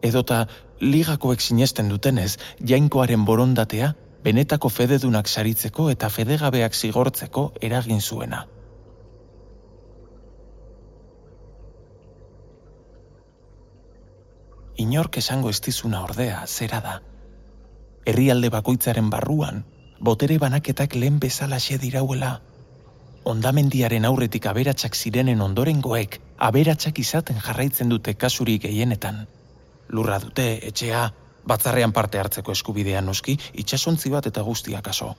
Edota 0.03 0.47
ligakoek 0.81 1.41
sinesten 1.41 1.91
dutenez, 1.93 2.39
jainkoaren 2.71 3.27
borondatea, 3.29 3.93
benetako 4.25 4.71
fededunak 4.73 5.29
saritzeko 5.29 5.91
eta 5.91 6.09
fedegabeak 6.09 6.75
zigortzeko 6.75 7.45
eragin 7.61 8.01
zuena. 8.01 8.47
Inork 14.83 15.21
esango 15.21 15.51
estizuna 15.53 16.03
ordea, 16.03 16.43
zera 16.47 16.81
da. 16.81 16.97
Herrialde 18.09 18.49
bakoitzaren 18.51 19.11
barruan, 19.13 19.63
botere 20.03 20.39
banaketak 20.39 20.95
lehen 20.95 21.21
bezala 21.21 21.59
dirauela. 21.81 22.41
Ondamendiaren 23.25 24.05
aurretik 24.05 24.47
aberatsak 24.47 24.97
zirenen 24.97 25.41
ondorengoek, 25.41 26.19
aberatsak 26.39 26.99
izaten 26.99 27.39
jarraitzen 27.39 27.89
dute 27.89 28.15
kasurik 28.15 28.63
gehienetan. 28.63 29.29
Lurra 29.89 30.19
dute, 30.19 30.59
etxea, 30.67 31.13
batzarrean 31.47 31.93
parte 31.93 32.19
hartzeko 32.19 32.53
eskubidea 32.53 33.01
noski, 33.01 33.39
itxasontzi 33.53 34.11
bat 34.11 34.27
eta 34.27 34.43
guztiak 34.43 34.89
aso. 34.89 35.15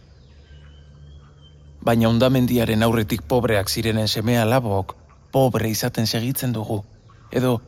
Baina 1.84 2.10
ondamendiaren 2.10 2.84
aurretik 2.84 3.22
pobreak 3.22 3.70
zirenen 3.70 4.08
semea 4.08 4.44
labok, 4.46 4.96
pobre 5.32 5.70
izaten 5.70 6.08
segitzen 6.08 6.52
dugu. 6.52 6.84
Edo, 7.32 7.62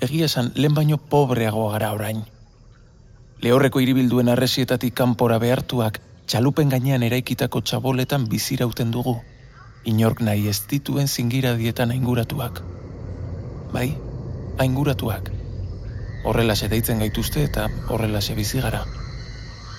egia 0.00 0.24
esan, 0.24 0.52
lehen 0.54 0.74
baino 0.74 0.96
pobreago 0.96 1.68
gara 1.70 1.92
orain. 1.92 2.24
Lehorreko 3.40 3.80
iribilduen 3.80 4.28
arresietatik 4.28 4.94
kanpora 4.94 5.38
behartuak, 5.38 6.00
txalupen 6.28 6.68
gainean 6.72 7.04
eraikitako 7.06 7.62
txaboletan 7.68 8.26
bizirauten 8.32 8.90
dugu. 8.96 9.14
Inork 9.92 10.20
nahi 10.28 10.44
ez 10.52 10.58
dituen 10.72 11.08
zingira 11.08 11.54
dietan 11.62 11.94
ainguratuak. 11.96 12.60
Bai, 13.72 13.88
ainguratuak. 14.64 15.32
Horrela 16.28 16.56
deitzen 16.76 17.04
gaituzte 17.04 17.44
eta 17.50 17.68
horrela 17.88 18.20
bizi 18.42 18.60
gara. 18.60 18.84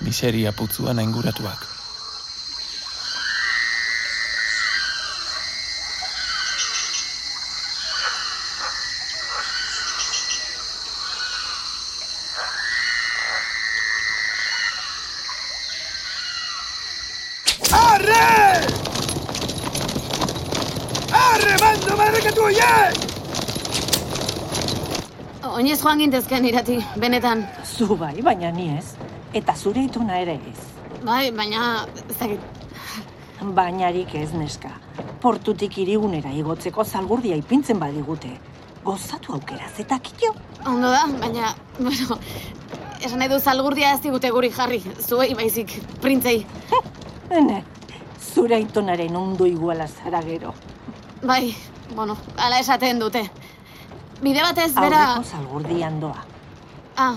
Miseria 0.02 0.52
putzuan 0.52 0.98
ainguratuak. 0.98 1.70
Arre! 17.72 18.66
Arre, 21.12 21.54
bando, 21.60 21.96
barrekatu 22.00 22.46
horiek! 22.46 22.96
Oinez 25.50 25.76
joan 25.82 25.99
gintezken 26.10 26.46
irati, 26.48 26.74
benetan. 26.98 27.44
Zu 27.62 27.94
bai, 27.94 28.16
baina 28.26 28.48
ni 28.50 28.64
ez. 28.74 28.96
Eta 29.30 29.54
zure 29.54 29.84
ituna 29.86 30.16
ere 30.18 30.32
ez. 30.50 30.62
Bai, 31.06 31.30
baina, 31.30 31.84
ez 32.02 32.16
dakit. 32.18 32.40
Bainarik 33.54 34.16
ez 34.18 34.32
neska. 34.34 34.72
Portutik 35.22 35.78
irigunera 35.78 36.32
igotzeko 36.34 36.82
zalgurdia 36.82 37.36
ipintzen 37.38 37.78
badigute. 37.78 38.32
Gozatu 38.82 39.36
aukeraz 39.36 39.70
eta 39.78 40.00
kitio. 40.02 40.32
Ondo 40.66 40.90
da, 40.90 41.04
baina, 41.22 41.52
bueno, 41.78 42.18
esan 42.98 43.22
nahi 43.22 43.30
du 43.30 43.38
zalgurdia 43.38 43.94
ez 43.94 44.02
digute 44.02 44.32
guri 44.34 44.50
jarri, 44.50 44.82
zuei 44.98 45.30
baizik, 45.38 45.76
printzei. 46.02 46.40
Hene, 47.30 47.62
zure 48.18 48.58
aitonaren 48.58 49.14
ondo 49.14 49.46
iguala 49.46 49.86
zara 49.86 50.24
gero. 50.26 50.56
Bai, 51.22 51.54
bueno, 51.94 52.18
ala 52.36 52.58
esaten 52.58 52.98
dute. 52.98 53.28
Bide 54.20 54.42
batez, 54.44 54.70
bera... 54.76 55.00
Aurreko 55.14 55.28
zalgurdian 55.36 56.00
doa. 56.02 56.24
Ah, 56.96 57.14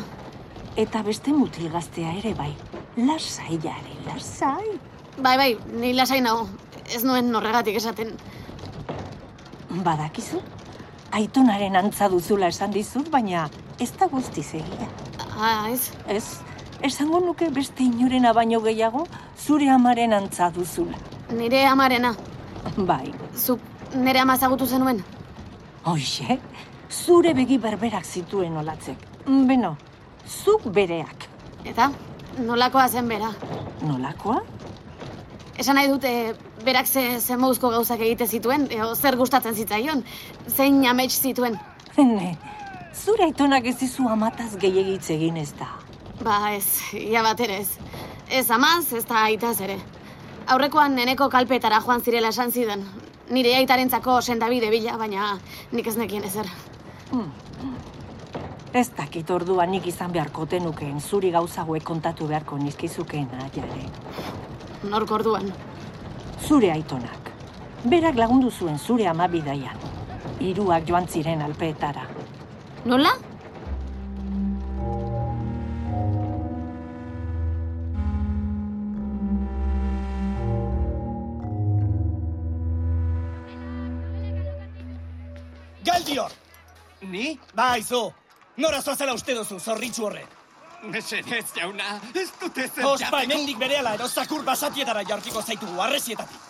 Eta 0.79 1.03
beste 1.05 1.29
mutil 1.35 1.67
gaztea 1.69 2.13
ere 2.17 2.31
bai. 2.33 2.51
Lasai 2.97 3.59
jare, 3.61 3.91
lasai. 4.07 4.71
bai, 5.21 5.35
bai, 5.37 5.49
ni 5.77 5.91
lasai 5.93 6.21
nago. 6.25 6.47
Ez 6.95 7.03
nuen 7.05 7.29
norregatik 7.31 7.75
esaten. 7.77 8.15
Badakizu? 9.85 10.39
Aitonaren 11.13 11.75
antza 11.77 12.07
duzula 12.09 12.47
esan 12.49 12.71
dizut, 12.73 13.09
baina 13.13 13.43
ez 13.79 13.91
da 13.99 14.07
guztiz 14.09 14.47
egia. 14.57 14.87
Ah, 15.37 15.69
ez? 15.69 15.91
Ez, 16.07 16.23
esango 16.81 17.19
nuke 17.21 17.49
beste 17.53 17.83
inorena 17.85 18.33
baino 18.33 18.59
gehiago 18.65 19.05
zure 19.37 19.69
amaren 19.69 20.13
antza 20.13 20.49
duzula. 20.55 20.97
Nire 21.37 21.65
amarena. 21.69 22.15
Bai. 22.77 23.13
Zuk 23.37 23.59
nire 23.93 24.19
ama 24.25 24.35
ezagutu 24.39 24.65
zenuen? 24.65 25.03
Hoxe, 25.85 26.39
zure 26.93 27.33
begi 27.33 27.57
berberak 27.57 28.05
zituen 28.05 28.57
olatzek. 28.57 28.97
Beno, 29.25 29.75
zuk 30.27 30.67
bereak. 30.73 31.27
Eta? 31.65 31.89
Nolakoa 32.37 32.87
zen 32.89 33.07
bera? 33.07 33.31
Nolakoa? 33.81 34.41
Esan 35.57 35.77
nahi 35.77 35.89
dute, 35.89 36.11
berak 36.65 36.87
ze, 36.87 37.19
ze 37.19 37.37
mouzko 37.37 37.69
gauzak 37.69 38.01
egite 38.01 38.27
zituen, 38.27 38.65
eo 38.73 38.93
zer 38.95 39.17
gustatzen 39.17 39.53
zitzaion, 39.53 40.03
zein 40.47 40.81
amets 40.89 41.19
zituen. 41.21 41.59
Ne, 41.97 42.33
zure 42.93 43.27
aitonak 43.29 43.67
ez 43.69 43.77
dizu 43.77 44.07
amataz 44.09 44.55
gehiagitz 44.57 45.11
egin 45.13 45.37
ez 45.37 45.51
da. 45.59 45.69
Ba 46.23 46.39
ez, 46.55 46.65
ia 46.97 47.21
bat 47.25 47.39
ere 47.45 47.59
ez. 47.61 47.77
Ez 48.29 48.49
amaz, 48.51 48.93
ez 48.93 49.05
da 49.05 49.25
aitaz 49.29 49.59
ere. 49.61 49.77
Aurrekoan 50.49 50.97
neneko 50.97 51.29
kalpetara 51.29 51.81
joan 51.85 52.01
zirela 52.01 52.33
esan 52.33 52.51
zidan. 52.51 52.83
Nire 53.29 53.53
aitarentzako 53.61 54.21
sendabide 54.21 54.69
bila, 54.73 54.97
baina 54.97 55.37
nik 55.71 55.87
ez 55.87 55.97
nekien 55.97 56.25
ezer. 56.27 56.49
Ez 58.73 58.89
dakit 58.97 59.29
orduan 59.29 59.69
nik 59.69 59.85
izan 59.87 60.11
beharko 60.13 60.47
tenukeen 60.49 60.99
zuri 60.99 61.29
gauza 61.31 61.61
hauek 61.61 61.83
kontatu 61.85 62.25
beharko 62.27 62.57
nizkizukeen 62.57 63.27
jare. 63.53 63.83
Nork 64.89 65.11
orduan. 65.11 65.53
Zure 66.47 66.71
aitonak. 66.71 67.29
Berak 67.85 68.17
lagundu 68.17 68.49
zuen 68.51 68.79
zure 68.79 69.07
ama 69.07 69.27
bidaian. 69.27 69.77
Hiruak 70.39 70.87
joan 70.87 71.07
ziren 71.07 71.41
alpeetara. 71.41 72.07
Nola? 72.85 73.13
Galdior! 85.85 86.42
Ni? 87.09 87.39
Bai, 87.55 87.83
zu! 87.83 88.13
Nora 88.57 88.81
zoazela 88.81 89.13
uste 89.13 89.35
duzu, 89.35 89.59
zorritzu 89.59 90.05
horrek. 90.07 90.39
Mesedez, 90.83 91.45
jauna, 91.55 91.99
ez 92.13 92.27
dute 92.39 92.67
zer 92.67 92.85
Ospa, 92.85 93.21
hemendik 93.23 93.57
berehala 93.59 93.93
edo 93.95 94.07
zakur 94.07 94.43
basatietara 94.43 95.03
jartiko 95.07 95.41
zaitugu, 95.41 95.79
arrezietatik. 95.81 96.49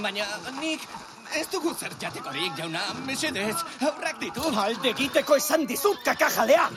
Baina 0.00 0.24
nik 0.60 0.86
ez 1.36 1.46
dugu 1.52 1.74
zer 1.74 1.92
jatekorik, 2.00 2.56
jauna, 2.58 2.86
mesedez, 3.06 3.56
aurrak 3.80 4.20
ditu. 4.20 4.48
Alde 4.64 4.92
egiteko 4.94 5.36
esan 5.36 5.66
dizut, 5.68 6.00
kakajalea! 6.04 6.70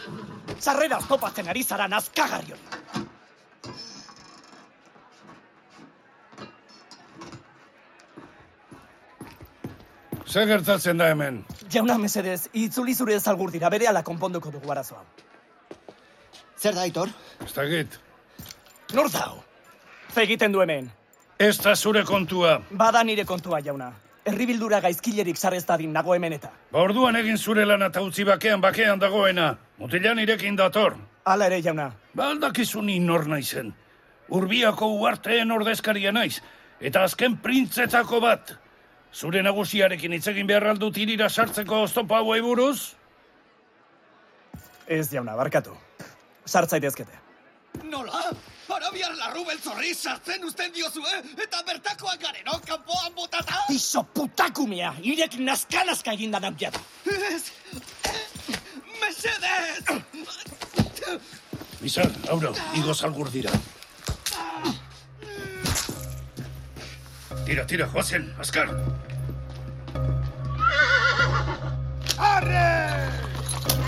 Zarrera 0.60 1.00
oztopatzen 1.00 1.48
ari 1.48 1.64
zara 1.64 1.88
nazkagarri 1.88 2.56
hori. 2.56 3.08
Zer 10.30 10.46
gertatzen 10.46 11.00
da 11.00 11.08
hemen? 11.10 11.40
Jauna 11.70 11.98
mesedez, 12.02 12.50
itzuli 12.54 12.96
zure 12.96 13.14
ezalgurdira, 13.14 13.70
berehala 13.70 14.02
konponduko 14.04 14.50
dugu 14.52 14.72
arazoa. 14.72 15.04
Zer 16.58 16.74
da, 16.74 16.82
Aitor? 16.82 17.10
Ez 17.46 17.54
dakit. 17.54 18.00
Nor 18.98 19.12
dau? 19.14 19.44
Ze 20.14 20.24
egiten 20.24 20.52
du 20.52 20.62
hemen? 20.62 20.90
Ez 21.40 21.58
da 21.62 21.76
zure 21.76 22.04
kontua. 22.04 22.60
Bada 22.72 23.04
nire 23.04 23.26
kontua, 23.26 23.62
jauna. 23.62 23.92
Herribildura 24.26 24.80
gaizkilerik 24.82 25.38
sarrez 25.38 25.64
dadin 25.66 25.94
nago 25.94 26.16
hemen 26.16 26.34
eta. 26.36 26.50
Ba 26.72 26.82
orduan 26.82 27.16
egin 27.16 27.38
zure 27.38 27.66
lan 27.66 27.86
eta 27.86 28.02
utzi 28.02 28.26
bakean 28.28 28.62
bakean 28.62 29.00
dagoena. 29.00 29.54
Mutilan 29.78 30.20
irekin 30.20 30.58
dator. 30.58 30.98
Hala 31.24 31.48
ere, 31.48 31.62
jauna. 31.62 31.92
Ba 32.16 32.32
aldakizu 32.34 32.82
ni 32.82 33.00
nor 33.00 33.28
naizen. 33.28 33.72
Urbiako 34.30 34.90
uarteen 35.00 35.52
ordezkaria 35.52 36.12
naiz. 36.12 36.42
Eta 36.82 37.04
azken 37.04 37.38
printzetako 37.38 38.20
bat. 38.26 38.58
Zure 39.14 39.42
nagusiarekin 39.44 40.14
hitz 40.14 40.28
egin 40.32 40.48
behar 40.48 40.68
aldut 40.74 40.98
irira 40.98 41.30
sartzeko 41.30 41.84
oztopo 41.88 42.16
hauei 42.16 42.42
buruz? 42.42 42.94
Ez, 44.88 45.08
jauna, 45.14 45.36
barkatu. 45.38 45.76
Sartzaitezkete. 46.46 47.18
Nola? 47.90 48.24
Ara 48.80 48.90
Xabiar 48.90 49.12
larrubel 49.20 49.58
zorri 49.62 49.92
sartzen 49.94 50.44
usten 50.48 50.72
diozu, 50.74 51.04
eh? 51.06 51.20
Eta 51.44 51.60
bertakoak 51.68 52.22
garen, 52.24 52.48
oh, 52.50 52.58
kanpoan 52.66 53.14
botata? 53.14 53.60
Iso 53.70 54.02
putakumea, 54.16 54.96
irek 55.06 55.36
nazka-nazka 55.46 56.16
egin 56.18 56.32
da 56.34 56.40
nabiat. 56.42 56.80
Ez! 57.06 57.52
Mesedez! 59.02 59.84
Bizar, 61.82 62.10
auro, 62.34 62.56
igo 62.82 62.96
salgur 62.98 63.30
dira. 63.36 63.54
Tira, 67.50 67.66
tira, 67.66 67.88
joazen, 67.90 68.28
azkar. 68.38 68.68
Arre! 72.18 72.66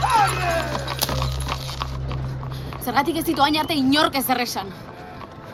Arre! 0.02 0.54
Zergatik 2.82 3.20
ez 3.22 3.26
ditu 3.28 3.46
hain 3.46 3.60
arte 3.62 3.78
inork 3.78 4.18
ez 4.18 4.24
erresan. 4.34 4.74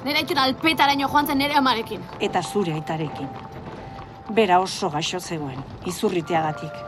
Nera 0.05 0.23
itun 0.23 0.39
alpetaraino 0.39 1.11
joan 1.11 1.27
zen 1.27 1.43
nere 1.43 1.59
amarekin. 1.59 2.07
Eta 2.29 2.45
zure 2.47 2.77
aitarekin. 2.77 3.27
Bera 4.39 4.61
oso 4.63 4.87
gaixo 4.95 5.19
zegoen, 5.19 5.59
izurriteagatik. 5.91 6.81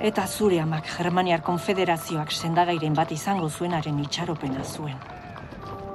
Eta 0.00 0.24
zure 0.26 0.64
amak 0.64 0.88
Germaniar 0.96 1.44
Konfederazioak 1.44 2.32
sendagairen 2.32 2.96
bat 2.96 3.12
izango 3.12 3.52
zuenaren 3.52 4.00
itxaropena 4.08 4.64
zuen. 4.64 4.96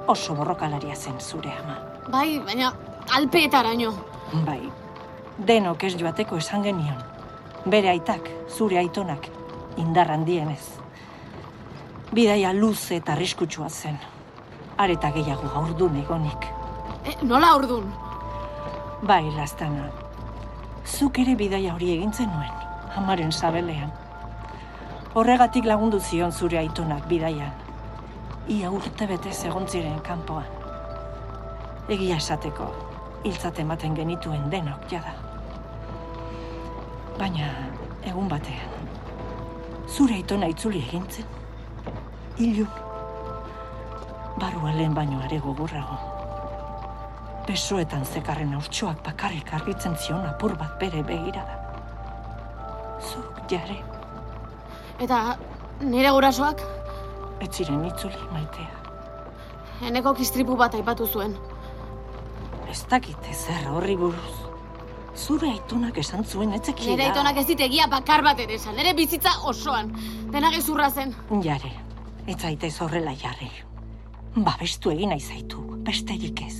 Oso 0.06 0.38
borrokalaria 0.38 0.94
zen 0.94 1.18
zure 1.18 1.58
ama. 1.64 1.80
Bai, 2.12 2.28
baina 2.46 2.70
alpetaraino. 3.12 3.92
Bai, 4.46 4.70
denok 5.38 5.84
ez 5.84 5.94
joateko 5.98 6.36
esan 6.36 6.62
genion. 6.62 7.00
Bere 7.66 7.88
aitak, 7.88 8.28
zure 8.48 8.78
aitonak, 8.78 9.28
indar 9.76 10.10
handienez. 10.10 10.62
Bidaia 12.14 12.52
luze 12.52 12.96
eta 13.00 13.12
arriskutsua 13.12 13.68
zen. 13.68 13.98
Areta 14.78 15.10
gehiago 15.14 15.50
aurdun 15.54 15.96
egonik. 15.96 16.46
E, 17.04 17.16
nola 17.22 17.54
ordun? 17.56 17.90
Bai, 19.02 19.24
lastana. 19.36 19.90
Zuk 20.84 21.18
ere 21.18 21.34
bidaia 21.36 21.74
hori 21.74 21.92
egin 21.96 22.12
zenuen, 22.12 22.64
amaren 22.96 23.32
sabelean. 23.32 23.92
Horregatik 25.14 25.64
lagundu 25.64 26.00
zion 26.00 26.32
zure 26.32 26.58
aitonak 26.58 27.06
bidaian. 27.08 27.52
Ia 28.48 28.70
urte 28.70 29.06
betez 29.06 29.44
egon 29.48 29.68
ziren 29.68 30.00
kanpoan. 30.04 30.48
Egia 31.88 32.16
esateko, 32.16 32.68
hiltzat 33.24 33.58
ematen 33.58 33.94
genituen 33.96 34.48
denok 34.52 34.88
jada. 34.90 35.14
Baina, 37.18 37.48
egun 38.04 38.28
batean, 38.28 38.88
zure 39.88 40.18
aitona 40.18 40.48
itzuli 40.52 40.82
egin 40.82 41.06
zen. 41.10 41.26
Ilun. 42.38 42.68
Barrua 44.40 44.72
lehen 44.74 44.94
baino 44.94 45.20
are 45.22 45.38
gogorrago. 45.38 45.98
Besoetan 47.46 48.04
zekarren 48.04 48.54
haurtxoak 48.56 49.02
bakarrik 49.06 49.52
argitzen 49.54 49.96
zion 49.96 50.24
apur 50.26 50.56
bat 50.58 50.78
bere 50.80 51.02
begirada. 51.02 51.60
Zuk 53.04 53.42
jare, 53.50 53.82
Eta 55.02 55.36
nire 55.82 56.10
gurasoak, 56.14 56.60
ez 57.42 57.48
ziren 57.50 57.84
itzuli 57.84 58.20
maitea. 58.32 58.70
eneko 59.82 60.14
kistripu 60.14 60.56
bat 60.56 60.74
aipatu 60.74 61.06
zuen. 61.06 61.34
Ez 62.74 62.82
dakit 62.90 63.26
ezer 63.30 63.68
horri 63.70 63.94
buruz. 63.94 64.34
Zure 65.14 65.46
aitonak 65.46 65.98
esan 66.02 66.24
zuen 66.26 66.56
etzekiela. 66.56 66.96
Nire 66.96 67.04
aitonak 67.06 67.36
ez 67.38 67.44
dit 67.46 67.60
egia 67.68 67.86
bakar 67.92 68.24
bat 68.26 68.40
ere 68.42 68.56
esan, 68.58 68.74
nire 68.74 68.96
bizitza 68.98 69.30
osoan. 69.46 69.92
Dena 70.34 70.50
gezurra 70.50 70.88
zen. 70.90 71.14
Jare, 71.44 71.70
ez 72.26 72.34
zaitez 72.40 72.72
horrela 72.82 73.14
jarri. 73.20 73.52
Babestu 74.34 74.90
egin 74.90 75.14
nahi 75.14 75.22
zaitu, 75.22 75.62
besterik 75.86 76.42
ez. 76.42 76.56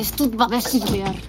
Ez 0.00 0.08
dut 0.16 0.40
babesik 0.40 0.88
behar. 0.88 1.20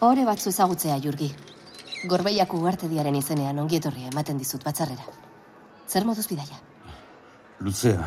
Hore 0.00 0.24
batzu 0.24 0.52
ezagutzea, 0.52 0.96
Jurgi. 1.02 1.32
Gorbeiak 2.06 2.52
ugartediaren 2.54 3.16
izenean 3.18 3.58
ongietorria 3.58 4.12
ematen 4.12 4.38
dizut 4.38 4.62
batzarrera. 4.62 5.04
Zer 5.88 6.06
moduz 6.06 6.28
bidaia? 6.30 6.60
Luzea, 7.66 8.06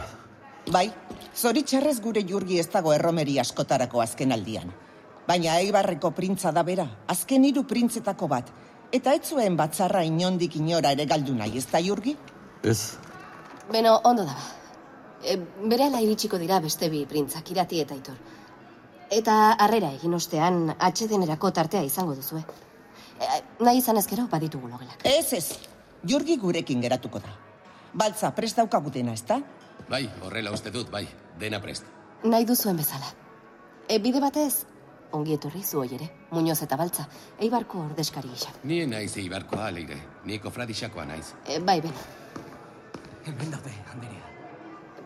Bai, 0.69 0.91
zoritxarrez 1.36 1.97
gure 1.99 2.21
jurgi 2.27 2.60
ez 2.62 2.67
dago 2.69 2.93
erromeri 2.93 3.39
askotarako 3.41 4.01
azken 4.04 4.32
aldian. 4.32 4.69
Baina 5.27 5.58
Eibarreko 5.60 6.12
printza 6.13 6.51
da 6.54 6.63
bera, 6.63 6.86
azken 7.10 7.45
hiru 7.45 7.63
printzetako 7.67 8.27
bat. 8.27 8.51
Eta 8.93 9.15
ez 9.17 9.23
zuen 9.34 9.58
batzarra 9.58 10.04
inondik 10.06 10.56
inora 10.60 10.91
ere 10.93 11.08
galdu 11.10 11.34
nahi, 11.34 11.58
ez 11.58 11.65
da 11.71 11.82
jurgi? 11.82 12.15
ez, 12.63 12.97
Beno, 13.71 13.99
ondo 14.04 14.25
da. 14.27 14.36
E, 15.23 15.38
berehala 15.63 16.01
iritsiko 16.01 16.38
dira 16.38 16.60
beste 16.60 16.89
bi 16.89 17.06
printzak, 17.10 17.51
irati 17.51 17.80
eta 17.82 17.95
itor. 17.95 18.17
Eta 19.12 19.34
harrera 19.60 19.89
egin 19.97 20.13
ostean, 20.15 20.69
atxedenerako 20.80 21.52
tartea 21.52 21.84
izango 21.84 22.15
duzue. 22.15 22.41
E, 23.19 23.41
nahi 23.60 23.82
izan 23.82 24.00
ezkero, 24.00 24.28
baditugu 24.32 24.69
logelak. 24.71 25.04
Ez 25.06 25.34
ez, 25.36 25.45
jurgi 26.08 26.38
gurekin 26.39 26.82
geratuko 26.82 27.19
da. 27.19 27.34
Baltza, 27.93 28.32
prest 28.36 28.58
daukagu 28.62 28.89
dena, 28.95 29.13
ez 29.13 29.26
da? 29.28 29.41
Bai, 29.89 30.06
horrela 30.24 30.54
uste 30.56 30.71
dut, 30.71 30.89
bai, 30.93 31.04
dena 31.39 31.60
prest. 31.60 31.84
Nahi 32.24 32.45
duzuen 32.47 32.78
bezala. 32.80 33.10
E, 33.89 33.97
bide 34.00 34.21
batez, 34.24 34.63
ongi 35.12 35.36
etorri 35.36 35.63
zu 35.63 35.84
ere, 35.84 36.08
Muñoz 36.32 36.62
eta 36.63 36.78
Baltza, 36.80 37.08
eibarko 37.39 37.82
ordeskari 37.89 38.32
gisa. 38.32 38.54
Ni 38.63 38.86
naiz 38.88 39.12
eibarkoa, 39.19 39.67
leire. 39.76 39.97
Ni 40.26 40.39
kofradixakoa 40.39 41.06
naiz. 41.06 41.34
E, 41.45 41.60
bai, 41.60 41.82
beno, 41.82 42.08
Hemen 43.26 43.52
daude, 43.52 43.74
Anderia. 43.91 44.24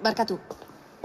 barkatu, 0.03 0.37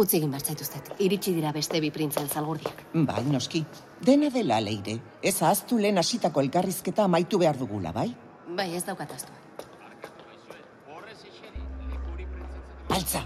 utzi 0.03 0.19
egin 0.19 0.31
behar 0.33 0.45
zaituztet. 0.45 0.93
Iritsi 1.05 1.35
dira 1.37 1.53
beste 1.53 1.81
bi 1.81 1.91
printzen 1.95 2.29
zalgurdiak. 2.29 2.85
Bai, 2.95 3.23
noski. 3.29 3.65
Dena 4.05 4.31
dela, 4.33 4.61
leire. 4.61 4.97
Ez 5.23 5.37
ahaztu 5.43 5.79
lehen 5.79 5.99
hasitako 6.01 6.43
elkarrizketa 6.45 7.05
amaitu 7.05 7.39
behar 7.39 7.59
dugula, 7.59 7.93
bai? 7.93 8.09
Bai, 8.57 8.71
ez 8.77 8.85
daukat 8.87 9.13
astu. 9.15 9.33
Baltza, 12.91 13.23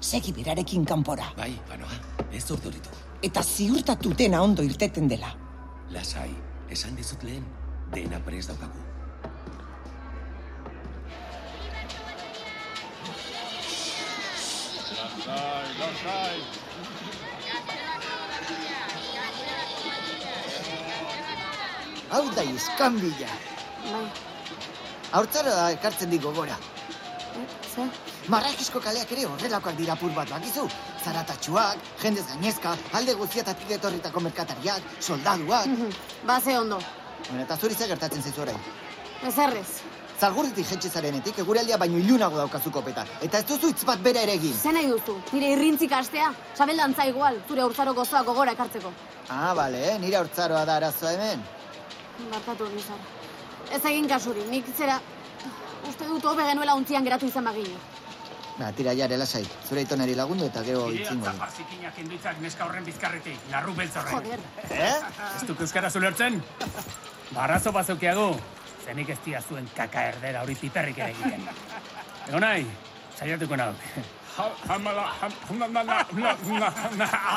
segi 0.00 0.32
berarekin 0.34 0.84
kanpora. 0.84 1.28
Bai, 1.36 1.52
banoa, 1.68 2.00
ez 2.32 2.44
urduritu. 2.50 2.90
Eta 3.22 3.42
ziurtatu 3.42 4.10
dena 4.18 4.42
ondo 4.42 4.64
irteten 4.66 5.06
dela. 5.08 5.30
Lasai, 5.94 6.32
esan 6.68 6.96
dizut 6.98 7.22
lehen, 7.22 7.44
dena 7.94 8.18
prest 8.24 8.50
daukagu. 8.50 8.93
Lasai, 15.26 15.68
lasai. 15.80 16.38
Hau 22.10 22.28
da 22.36 22.42
iskanbila. 22.44 23.30
Bai. 23.86 24.04
Hortzara 25.20 25.54
da 25.56 25.70
ekartzen 25.72 26.12
digo 26.12 26.32
gora. 26.36 26.58
Zer? 27.74 27.88
Marrakisko 28.28 28.80
kaleak 28.84 29.16
ere 29.16 29.24
horrelakoak 29.30 29.80
dira 29.80 29.96
pur 29.96 30.12
bat 30.12 30.28
bakizu. 30.28 30.68
Zaratatxuak, 31.04 31.80
jendez 32.04 32.26
gainezka, 32.28 32.76
alde 32.92 33.16
guztiatatik 33.16 33.74
etorritako 33.78 34.20
merkatariak, 34.28 34.94
soldaduak. 35.00 35.68
Ba, 36.26 36.40
ze 36.40 36.58
ondo. 36.58 36.80
Bueno, 37.30 37.42
eta 37.48 37.56
zuri 37.56 37.74
ze 37.74 37.88
gertatzen 37.88 38.22
zaizu 38.22 38.42
orain. 38.42 38.60
Ez 39.24 39.34
Zalgurritik 40.20 40.68
jetxe 40.70 40.90
zarenetik, 40.90 41.38
eguraldia 41.42 41.76
baino 41.80 41.98
ilunago 41.98 42.38
daukazu 42.38 42.70
kopeta. 42.70 43.04
Eta 43.26 43.40
ez 43.42 43.46
duzu 43.48 43.72
hitz 43.72 43.84
bat 43.88 44.02
bera 44.02 44.22
ere 44.22 44.36
egin. 44.38 44.54
Ze 44.54 44.72
nahi 44.72 44.86
duzu? 44.90 45.16
Nire 45.32 45.50
irrintzik 45.56 45.92
astea? 45.92 46.30
Sabeldantza 46.54 47.06
igual, 47.10 47.40
zure 47.48 47.64
urtzaro 47.64 47.94
gozoa 47.94 48.22
gogora 48.22 48.54
ekartzeko. 48.54 48.92
Ah, 49.28 49.52
bale, 49.54 49.80
eh? 49.90 49.98
nire 49.98 50.20
hortzaroa 50.20 50.64
da 50.64 50.76
arazoa 50.76 51.12
hemen. 51.16 51.42
Barkatu 52.30 52.70
Lizar. 52.76 53.02
Ez 53.72 53.82
egin 53.84 54.08
kasuri, 54.08 54.46
nik 54.50 54.70
zera... 54.76 55.00
Uste 55.88 56.06
dut 56.08 56.24
hobe 56.24 56.46
genuela 56.48 56.78
untzian 56.78 57.04
geratu 57.04 57.26
izan 57.28 57.44
bagine. 57.44 57.74
Ba, 58.56 58.70
tira 58.72 58.94
jare 58.94 59.16
lasai. 59.18 59.42
Zure 59.68 59.82
itonari 59.82 60.14
lagundu 60.14 60.46
eta 60.46 60.62
gero 60.64 60.86
itzingo 60.94 61.26
du. 61.26 61.48
Zikinak 61.58 61.98
induitzak 61.98 62.38
neska 62.40 62.68
horren 62.68 62.84
bizkarretik, 62.86 63.40
larru 63.50 63.74
beltzorren. 63.74 64.14
Joder. 64.14 64.44
Eh? 64.70 64.92
Ez 65.34 65.48
duk 65.48 65.60
euskara 65.66 65.90
zulertzen? 65.90 66.38
Barazo 67.34 67.72
bazeukiagu, 67.74 68.28
zenik 68.84 69.08
ez 69.14 69.18
dia 69.24 69.40
zuen 69.40 69.68
kaka 69.76 70.02
erdera 70.12 70.42
hori 70.42 70.56
piperrik 70.60 70.98
ere 70.98 71.14
egiten. 71.14 71.48
Ego 72.28 72.40
nahi, 72.40 72.66
saiatuko 73.18 73.56
nauk. 73.56 73.88
Hamala, 74.66 75.04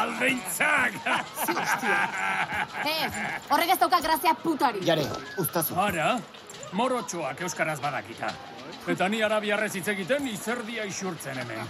aldeintzak! 0.01 0.97
Eh, 2.87 3.03
horrek 3.53 3.73
ez 3.75 3.79
dauka 3.79 3.99
grazia 4.01 4.33
putari. 4.41 4.81
Jare, 4.85 5.05
ustazu. 5.37 5.77
Ara, 5.77 6.15
morotxoak 6.73 7.45
euskaraz 7.45 7.79
badakita. 7.83 8.31
Eta 8.87 9.07
ni 9.11 9.19
arabiarrez 9.21 9.73
hitz 9.75 9.87
egiten 9.91 10.27
izerdia 10.31 10.85
isurtzen 10.87 11.37
hemen. 11.41 11.69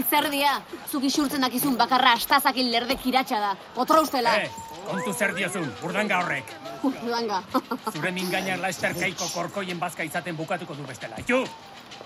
Izerdia, 0.00 0.58
zuk 0.90 1.06
isurtzen 1.06 1.46
dakizun 1.46 1.78
bakarra 1.78 2.16
astazakin 2.18 2.72
lerde 2.72 2.98
kiratxa 3.00 3.40
da. 3.40 3.52
Otra 3.80 4.00
ustela. 4.02 4.34
Eh, 4.42 4.50
kontu 4.84 5.12
zer 5.12 5.34
diozun, 5.36 5.70
urdanga 5.82 6.18
horrek. 6.22 6.52
Udanga. 6.84 7.42
Zure 7.94 8.10
mingainar 8.12 8.60
laesterkaiko 8.62 9.28
korkoien 9.34 9.78
bazka 9.80 10.04
izaten 10.04 10.36
bukatuko 10.36 10.74
du 10.78 10.86
bestela. 10.86 11.16
Ju, 11.28 11.42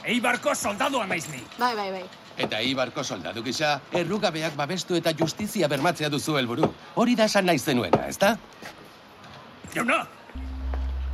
eibarko 0.05 0.55
soldadua 0.55 1.07
naiz 1.07 1.27
ni. 1.33 1.43
Bai, 1.59 1.75
bai, 1.77 1.91
bai. 1.99 2.05
Eta 2.39 2.61
Ibarko 2.63 3.03
soldadu 3.03 3.43
gisa, 3.43 3.81
errugabeak 3.99 4.55
babestu 4.55 4.95
eta 4.95 5.11
justizia 5.19 5.67
bermatzea 5.69 6.09
duzu 6.09 6.37
helburu. 6.39 6.69
Hori 6.95 7.17
da 7.19 7.25
esan 7.27 7.49
nahi 7.51 7.59
zenuena, 7.59 8.05
ezta? 8.07 8.37
Jauna! 9.75 10.05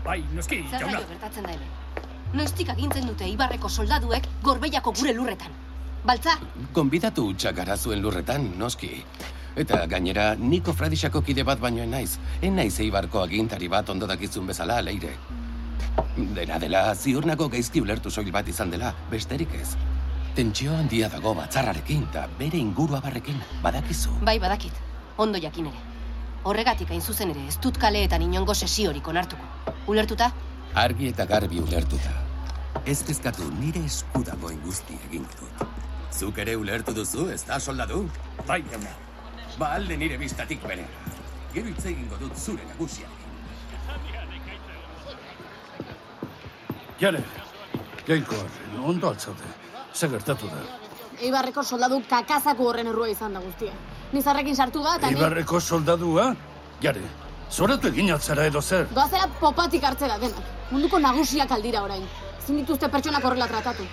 Bai, 0.05 0.19
noski, 0.37 0.59
Zer 0.69 0.83
jauna. 0.85 0.99
gaio 0.99 1.09
gertatzen 1.15 1.47
da 1.49 1.55
hemen? 1.55 1.71
Noiztik 2.35 2.69
agintzen 2.75 3.07
dute 3.09 3.25
Ibarreko 3.31 3.71
soldaduek 3.71 4.27
gorbeiako 4.43 4.93
gure 4.99 5.15
lurretan. 5.17 5.55
Baltza, 6.05 6.35
Gonbidatu 6.77 7.25
hutsak 7.31 7.57
gara 7.57 7.77
zuen 7.79 8.03
lurretan, 8.05 8.51
noski. 8.61 8.99
Eta 9.57 9.85
gainera, 9.87 10.35
niko 10.35 10.73
fradisako 10.75 11.23
kide 11.23 11.45
bat 11.47 11.61
baino 11.63 11.85
naiz. 11.87 12.19
En 12.43 12.57
naiz 12.57 12.75
eibarko 12.83 13.23
agintari 13.23 13.69
bat 13.69 13.89
ondo 13.89 14.07
dakizun 14.11 14.47
bezala, 14.51 14.81
leire. 14.83 15.15
Dena 16.17 16.59
dela, 16.59 16.95
ziur 16.95 17.27
nago 17.27 17.49
gaizki 17.49 17.81
ulertu 17.81 18.11
soil 18.11 18.33
bat 18.35 18.49
izan 18.49 18.71
dela, 18.71 18.95
besterik 19.11 19.55
ez. 19.61 19.77
Tentsio 20.35 20.75
handia 20.75 21.09
dago 21.09 21.35
batzarrarekin, 21.39 22.09
eta 22.11 22.27
bere 22.39 22.59
inguru 22.59 22.97
abarrekin, 22.99 23.39
badakizu. 23.63 24.17
bai 24.23 24.39
badakit, 24.43 24.73
ondo 25.17 25.39
jakin 25.39 25.71
ere. 25.71 25.79
Horregatik 26.45 26.91
hain 26.91 27.01
zuzen 27.01 27.31
ere, 27.31 27.47
ez 27.49 27.59
dut 27.63 27.79
kaleetan 27.79 28.23
inongo 28.23 28.55
sesiorik 28.55 29.07
onartuko. 29.09 29.47
Ulertuta? 29.87 30.33
Argi 30.75 31.09
eta 31.09 31.25
garbi 31.27 31.61
ulertuta. 31.61 32.11
Ez 32.85 33.03
kezkatu 33.07 33.47
nire 33.61 33.85
esku 33.87 34.25
dagoen 34.25 34.59
guzti 34.67 34.99
egin 35.09 35.25
dut. 35.39 35.67
Zuk 36.13 36.39
ere 36.39 36.57
ulertu 36.57 36.93
duzu, 36.93 37.31
ez 37.31 37.45
da 37.47 37.61
soldadu? 37.61 38.09
Bai, 38.47 38.63
jauna. 38.73 38.91
Ba 39.59 39.75
alde 39.75 39.97
nire 39.97 40.19
biztatik 40.19 40.63
bere. 40.67 40.85
Gero 41.55 41.71
hitz 41.71 41.85
egingo 41.87 42.17
dut 42.19 42.37
zure 42.37 42.65
nagusiak. 42.67 43.11
Jare, 46.99 47.21
jainko 48.09 48.35
arren, 48.39 48.81
ondo 48.93 49.11
altzaude. 49.11 49.53
Zer 49.95 50.11
gertatu 50.11 50.51
da? 50.51 50.63
Eibarreko 51.23 51.63
soldadu 51.63 52.01
kakazako 52.11 52.71
horren 52.71 52.91
errua 52.91 53.09
izan 53.13 53.35
da 53.35 53.43
guztia. 53.45 53.75
Nizarrekin 54.13 54.57
sartu 54.57 54.83
da, 54.83 54.97
eta 54.99 55.11
ni... 55.11 55.19
Eibarreko 55.19 55.61
soldadua? 55.61 56.29
Jare, 56.83 57.03
zoratu 57.51 57.91
egin 57.95 58.11
altzara 58.15 58.47
edo 58.51 58.63
zer? 58.63 58.89
Doazera 58.95 59.29
popatik 59.41 59.87
hartzera 59.87 60.19
denak. 60.19 60.53
Munduko 60.71 60.99
nagusiak 60.99 61.55
aldira 61.55 61.83
orain. 61.87 62.07
Ezin 62.43 62.63
dituzte 62.63 62.91
pertsonak 62.91 63.25
horrela 63.25 63.47
tratatu. 63.51 63.87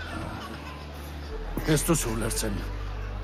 Ez 1.68 1.84
duzu 1.86 2.16
ulertzen. 2.18 2.58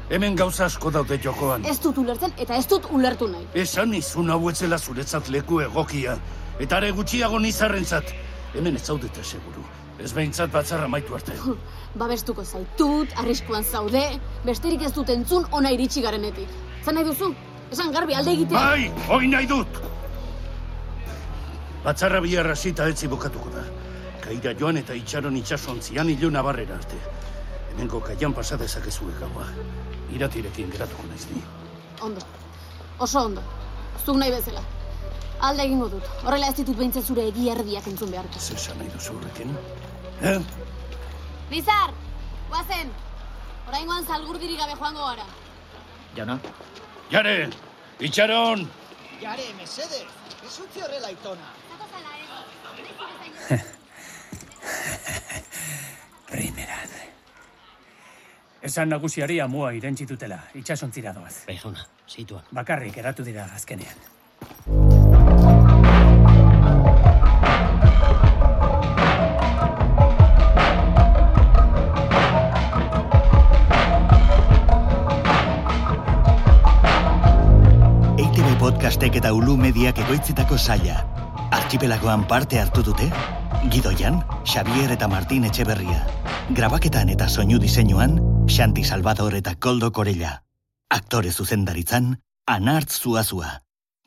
Hemen 0.10 0.38
gauza 0.40 0.66
asko 0.66 0.90
daude 0.92 1.18
jokoan. 1.20 1.66
Ez 1.68 1.80
dut 1.84 1.98
ulertzen 2.00 2.32
eta 2.40 2.56
ez 2.56 2.68
dut 2.72 2.86
ulertu 2.96 3.28
nahi. 3.28 3.44
Esan 3.60 3.94
izun 3.94 4.32
hau 4.32 4.40
etzela 4.50 4.78
zuretzat 4.80 5.28
leku 5.34 5.60
egokia. 5.66 6.16
Eta 6.64 6.78
are 6.78 6.94
gutxiago 6.96 7.40
nizarrentzat. 7.44 8.14
Hemen 8.56 8.80
ez 8.80 8.86
zaudete 8.86 9.24
seguru. 9.24 9.66
Ez 10.00 10.14
behintzat 10.14 10.54
batzarra 10.54 10.88
maitu 10.88 11.16
arte. 11.18 11.36
Babestuko 12.00 12.46
zaitut, 12.46 13.12
arriskuan 13.18 13.66
zaude, 13.66 14.04
besterik 14.46 14.86
ez 14.88 14.94
dut 14.96 15.10
entzun 15.10 15.46
ona 15.52 15.74
iritsi 15.76 16.02
garenetik. 16.06 16.56
Zer 16.86 16.96
nahi 16.96 17.10
duzu? 17.10 17.34
Esan 17.72 17.92
garbi 17.92 18.16
alde 18.16 18.32
egitea. 18.38 18.64
Bai, 18.64 18.92
hoi 19.10 19.28
nahi 19.28 19.50
dut! 19.50 19.82
Batzarra 21.84 22.22
bihar 22.24 22.48
hasita 22.54 22.88
etzi 22.88 23.12
bukatuko 23.12 23.52
da. 23.52 23.66
Kaira 24.24 24.56
joan 24.60 24.80
eta 24.80 24.96
itxaron 24.96 25.36
itxasontzian 25.42 26.10
iluna 26.16 26.46
barrera 26.48 26.80
arte. 26.80 27.02
Hemengo 27.74 28.00
kaian 28.08 28.34
pasadezakezu 28.34 29.12
gaua. 29.20 29.52
Iratirekin 30.16 30.72
geratuko 30.72 31.08
naiz 31.10 31.26
ni. 31.32 31.42
Ondo. 32.02 32.22
Oso 33.00 33.24
ondo. 33.26 33.44
Zuk 34.06 34.18
nahi 34.18 34.32
bezala. 34.32 34.64
Alde 35.48 35.66
egingo 35.68 35.90
dut. 35.94 36.08
Horrela 36.24 36.50
ez 36.52 36.56
ditut 36.60 36.78
behintzen 36.78 37.04
zure 37.04 37.28
egi 37.32 37.50
erdiak 37.54 37.88
entzun 37.92 38.12
beharko. 38.14 38.40
Zesan 38.40 38.80
nahi 38.82 38.90
duzu 38.94 39.18
horrekin? 39.18 39.54
Eh? 40.32 40.40
Bizar! 41.52 41.94
Guazen! 42.50 42.92
Oraingoan 43.68 44.06
zalgurdirik 44.08 44.60
gabe 44.64 44.76
joango 44.80 45.06
gara. 45.12 45.28
Jauna? 46.18 46.40
Jare! 47.12 47.38
Itxaron! 48.00 48.68
Jare, 49.22 49.48
mesedez, 49.60 50.06
ez 50.46 50.60
utzi 50.66 50.86
horrela 50.86 51.12
itona. 51.12 51.54
Primeran. 52.78 53.66
Esan 58.68 58.90
nagusiari 58.92 59.38
amua 59.40 59.70
irentzitutela, 59.78 60.38
itxasontzira 60.60 61.14
doaz. 61.16 61.46
Bai, 61.48 61.56
jauna, 61.62 61.86
zituan. 62.12 62.44
Bakarrik 62.52 62.98
eratu 63.00 63.24
dira 63.24 63.46
azkenean. 63.56 63.96
EITB 78.20 78.60
podcastek 78.60 79.22
eta 79.22 79.32
Ulu 79.32 79.56
Mediak 79.64 80.04
egoitzitako 80.04 80.60
saia. 80.60 81.06
Archipelagoan 81.56 82.28
parte 82.28 82.60
hartu 82.60 82.84
dute? 82.84 83.08
Gidoian, 83.72 84.20
Xavier 84.44 84.92
eta 85.00 85.08
Martin 85.08 85.48
Etxeberria. 85.48 86.04
Grabaketan 86.48 87.10
eta 87.12 87.26
soinu 87.28 87.58
diseinuan, 87.60 88.14
Xanti 88.48 88.86
Salvador 88.88 89.34
eta 89.36 89.56
Koldo 89.60 89.92
Korella. 89.92 90.44
Aktore 90.90 91.32
zuzendaritzan, 91.32 92.22
Anartz 92.48 93.02
Zuazua. 93.02 93.50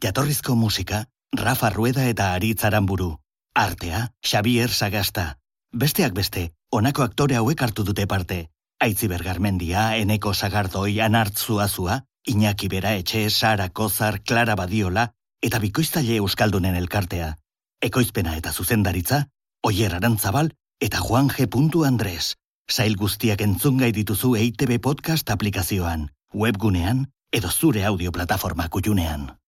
Jatorrizko 0.02 0.54
musika, 0.56 1.04
Rafa 1.36 1.68
Rueda 1.68 2.06
eta 2.08 2.32
Aritz 2.32 2.64
Aramburu. 2.64 3.18
Artea, 3.54 4.14
Xavier 4.24 4.70
Sagasta. 4.70 5.36
Besteak 5.72 6.14
beste, 6.16 6.54
honako 6.72 7.02
aktore 7.02 7.36
hauek 7.36 7.60
hartu 7.60 7.84
dute 7.84 8.06
parte. 8.06 8.48
Aitziber 8.80 9.22
Garmendia, 9.22 9.98
Eneko 9.98 10.32
Sagardoi, 10.32 10.98
Anartz 11.00 11.44
Zuazua, 11.44 12.06
Iñaki 12.26 12.68
Bera 12.68 12.94
Etxe, 12.94 13.28
Sara 13.28 13.68
Kozar, 13.68 14.22
Clara 14.22 14.56
Badiola 14.56 15.10
eta 15.42 15.58
Bikoiztaile 15.58 16.16
Euskaldunen 16.16 16.74
elkartea. 16.74 17.34
Ekoizpena 17.82 18.38
eta 18.38 18.52
zuzendaritza, 18.52 19.26
Oier 19.62 19.94
Arantzabal 19.94 20.54
eta 20.80 20.98
Juan 21.00 21.28
G. 21.28 21.46
Andres. 21.86 22.36
Sail 22.68 22.96
guztiak 22.96 23.40
entzungai 23.42 23.92
dituzu 23.92 24.36
EITB 24.36 24.78
Podcast 24.80 25.30
aplikazioan, 25.30 26.10
webgunean 26.32 27.06
edo 27.32 27.50
zure 27.50 27.84
audio 27.84 28.12
plataforma 28.12 28.68
kutxunean. 28.68 29.39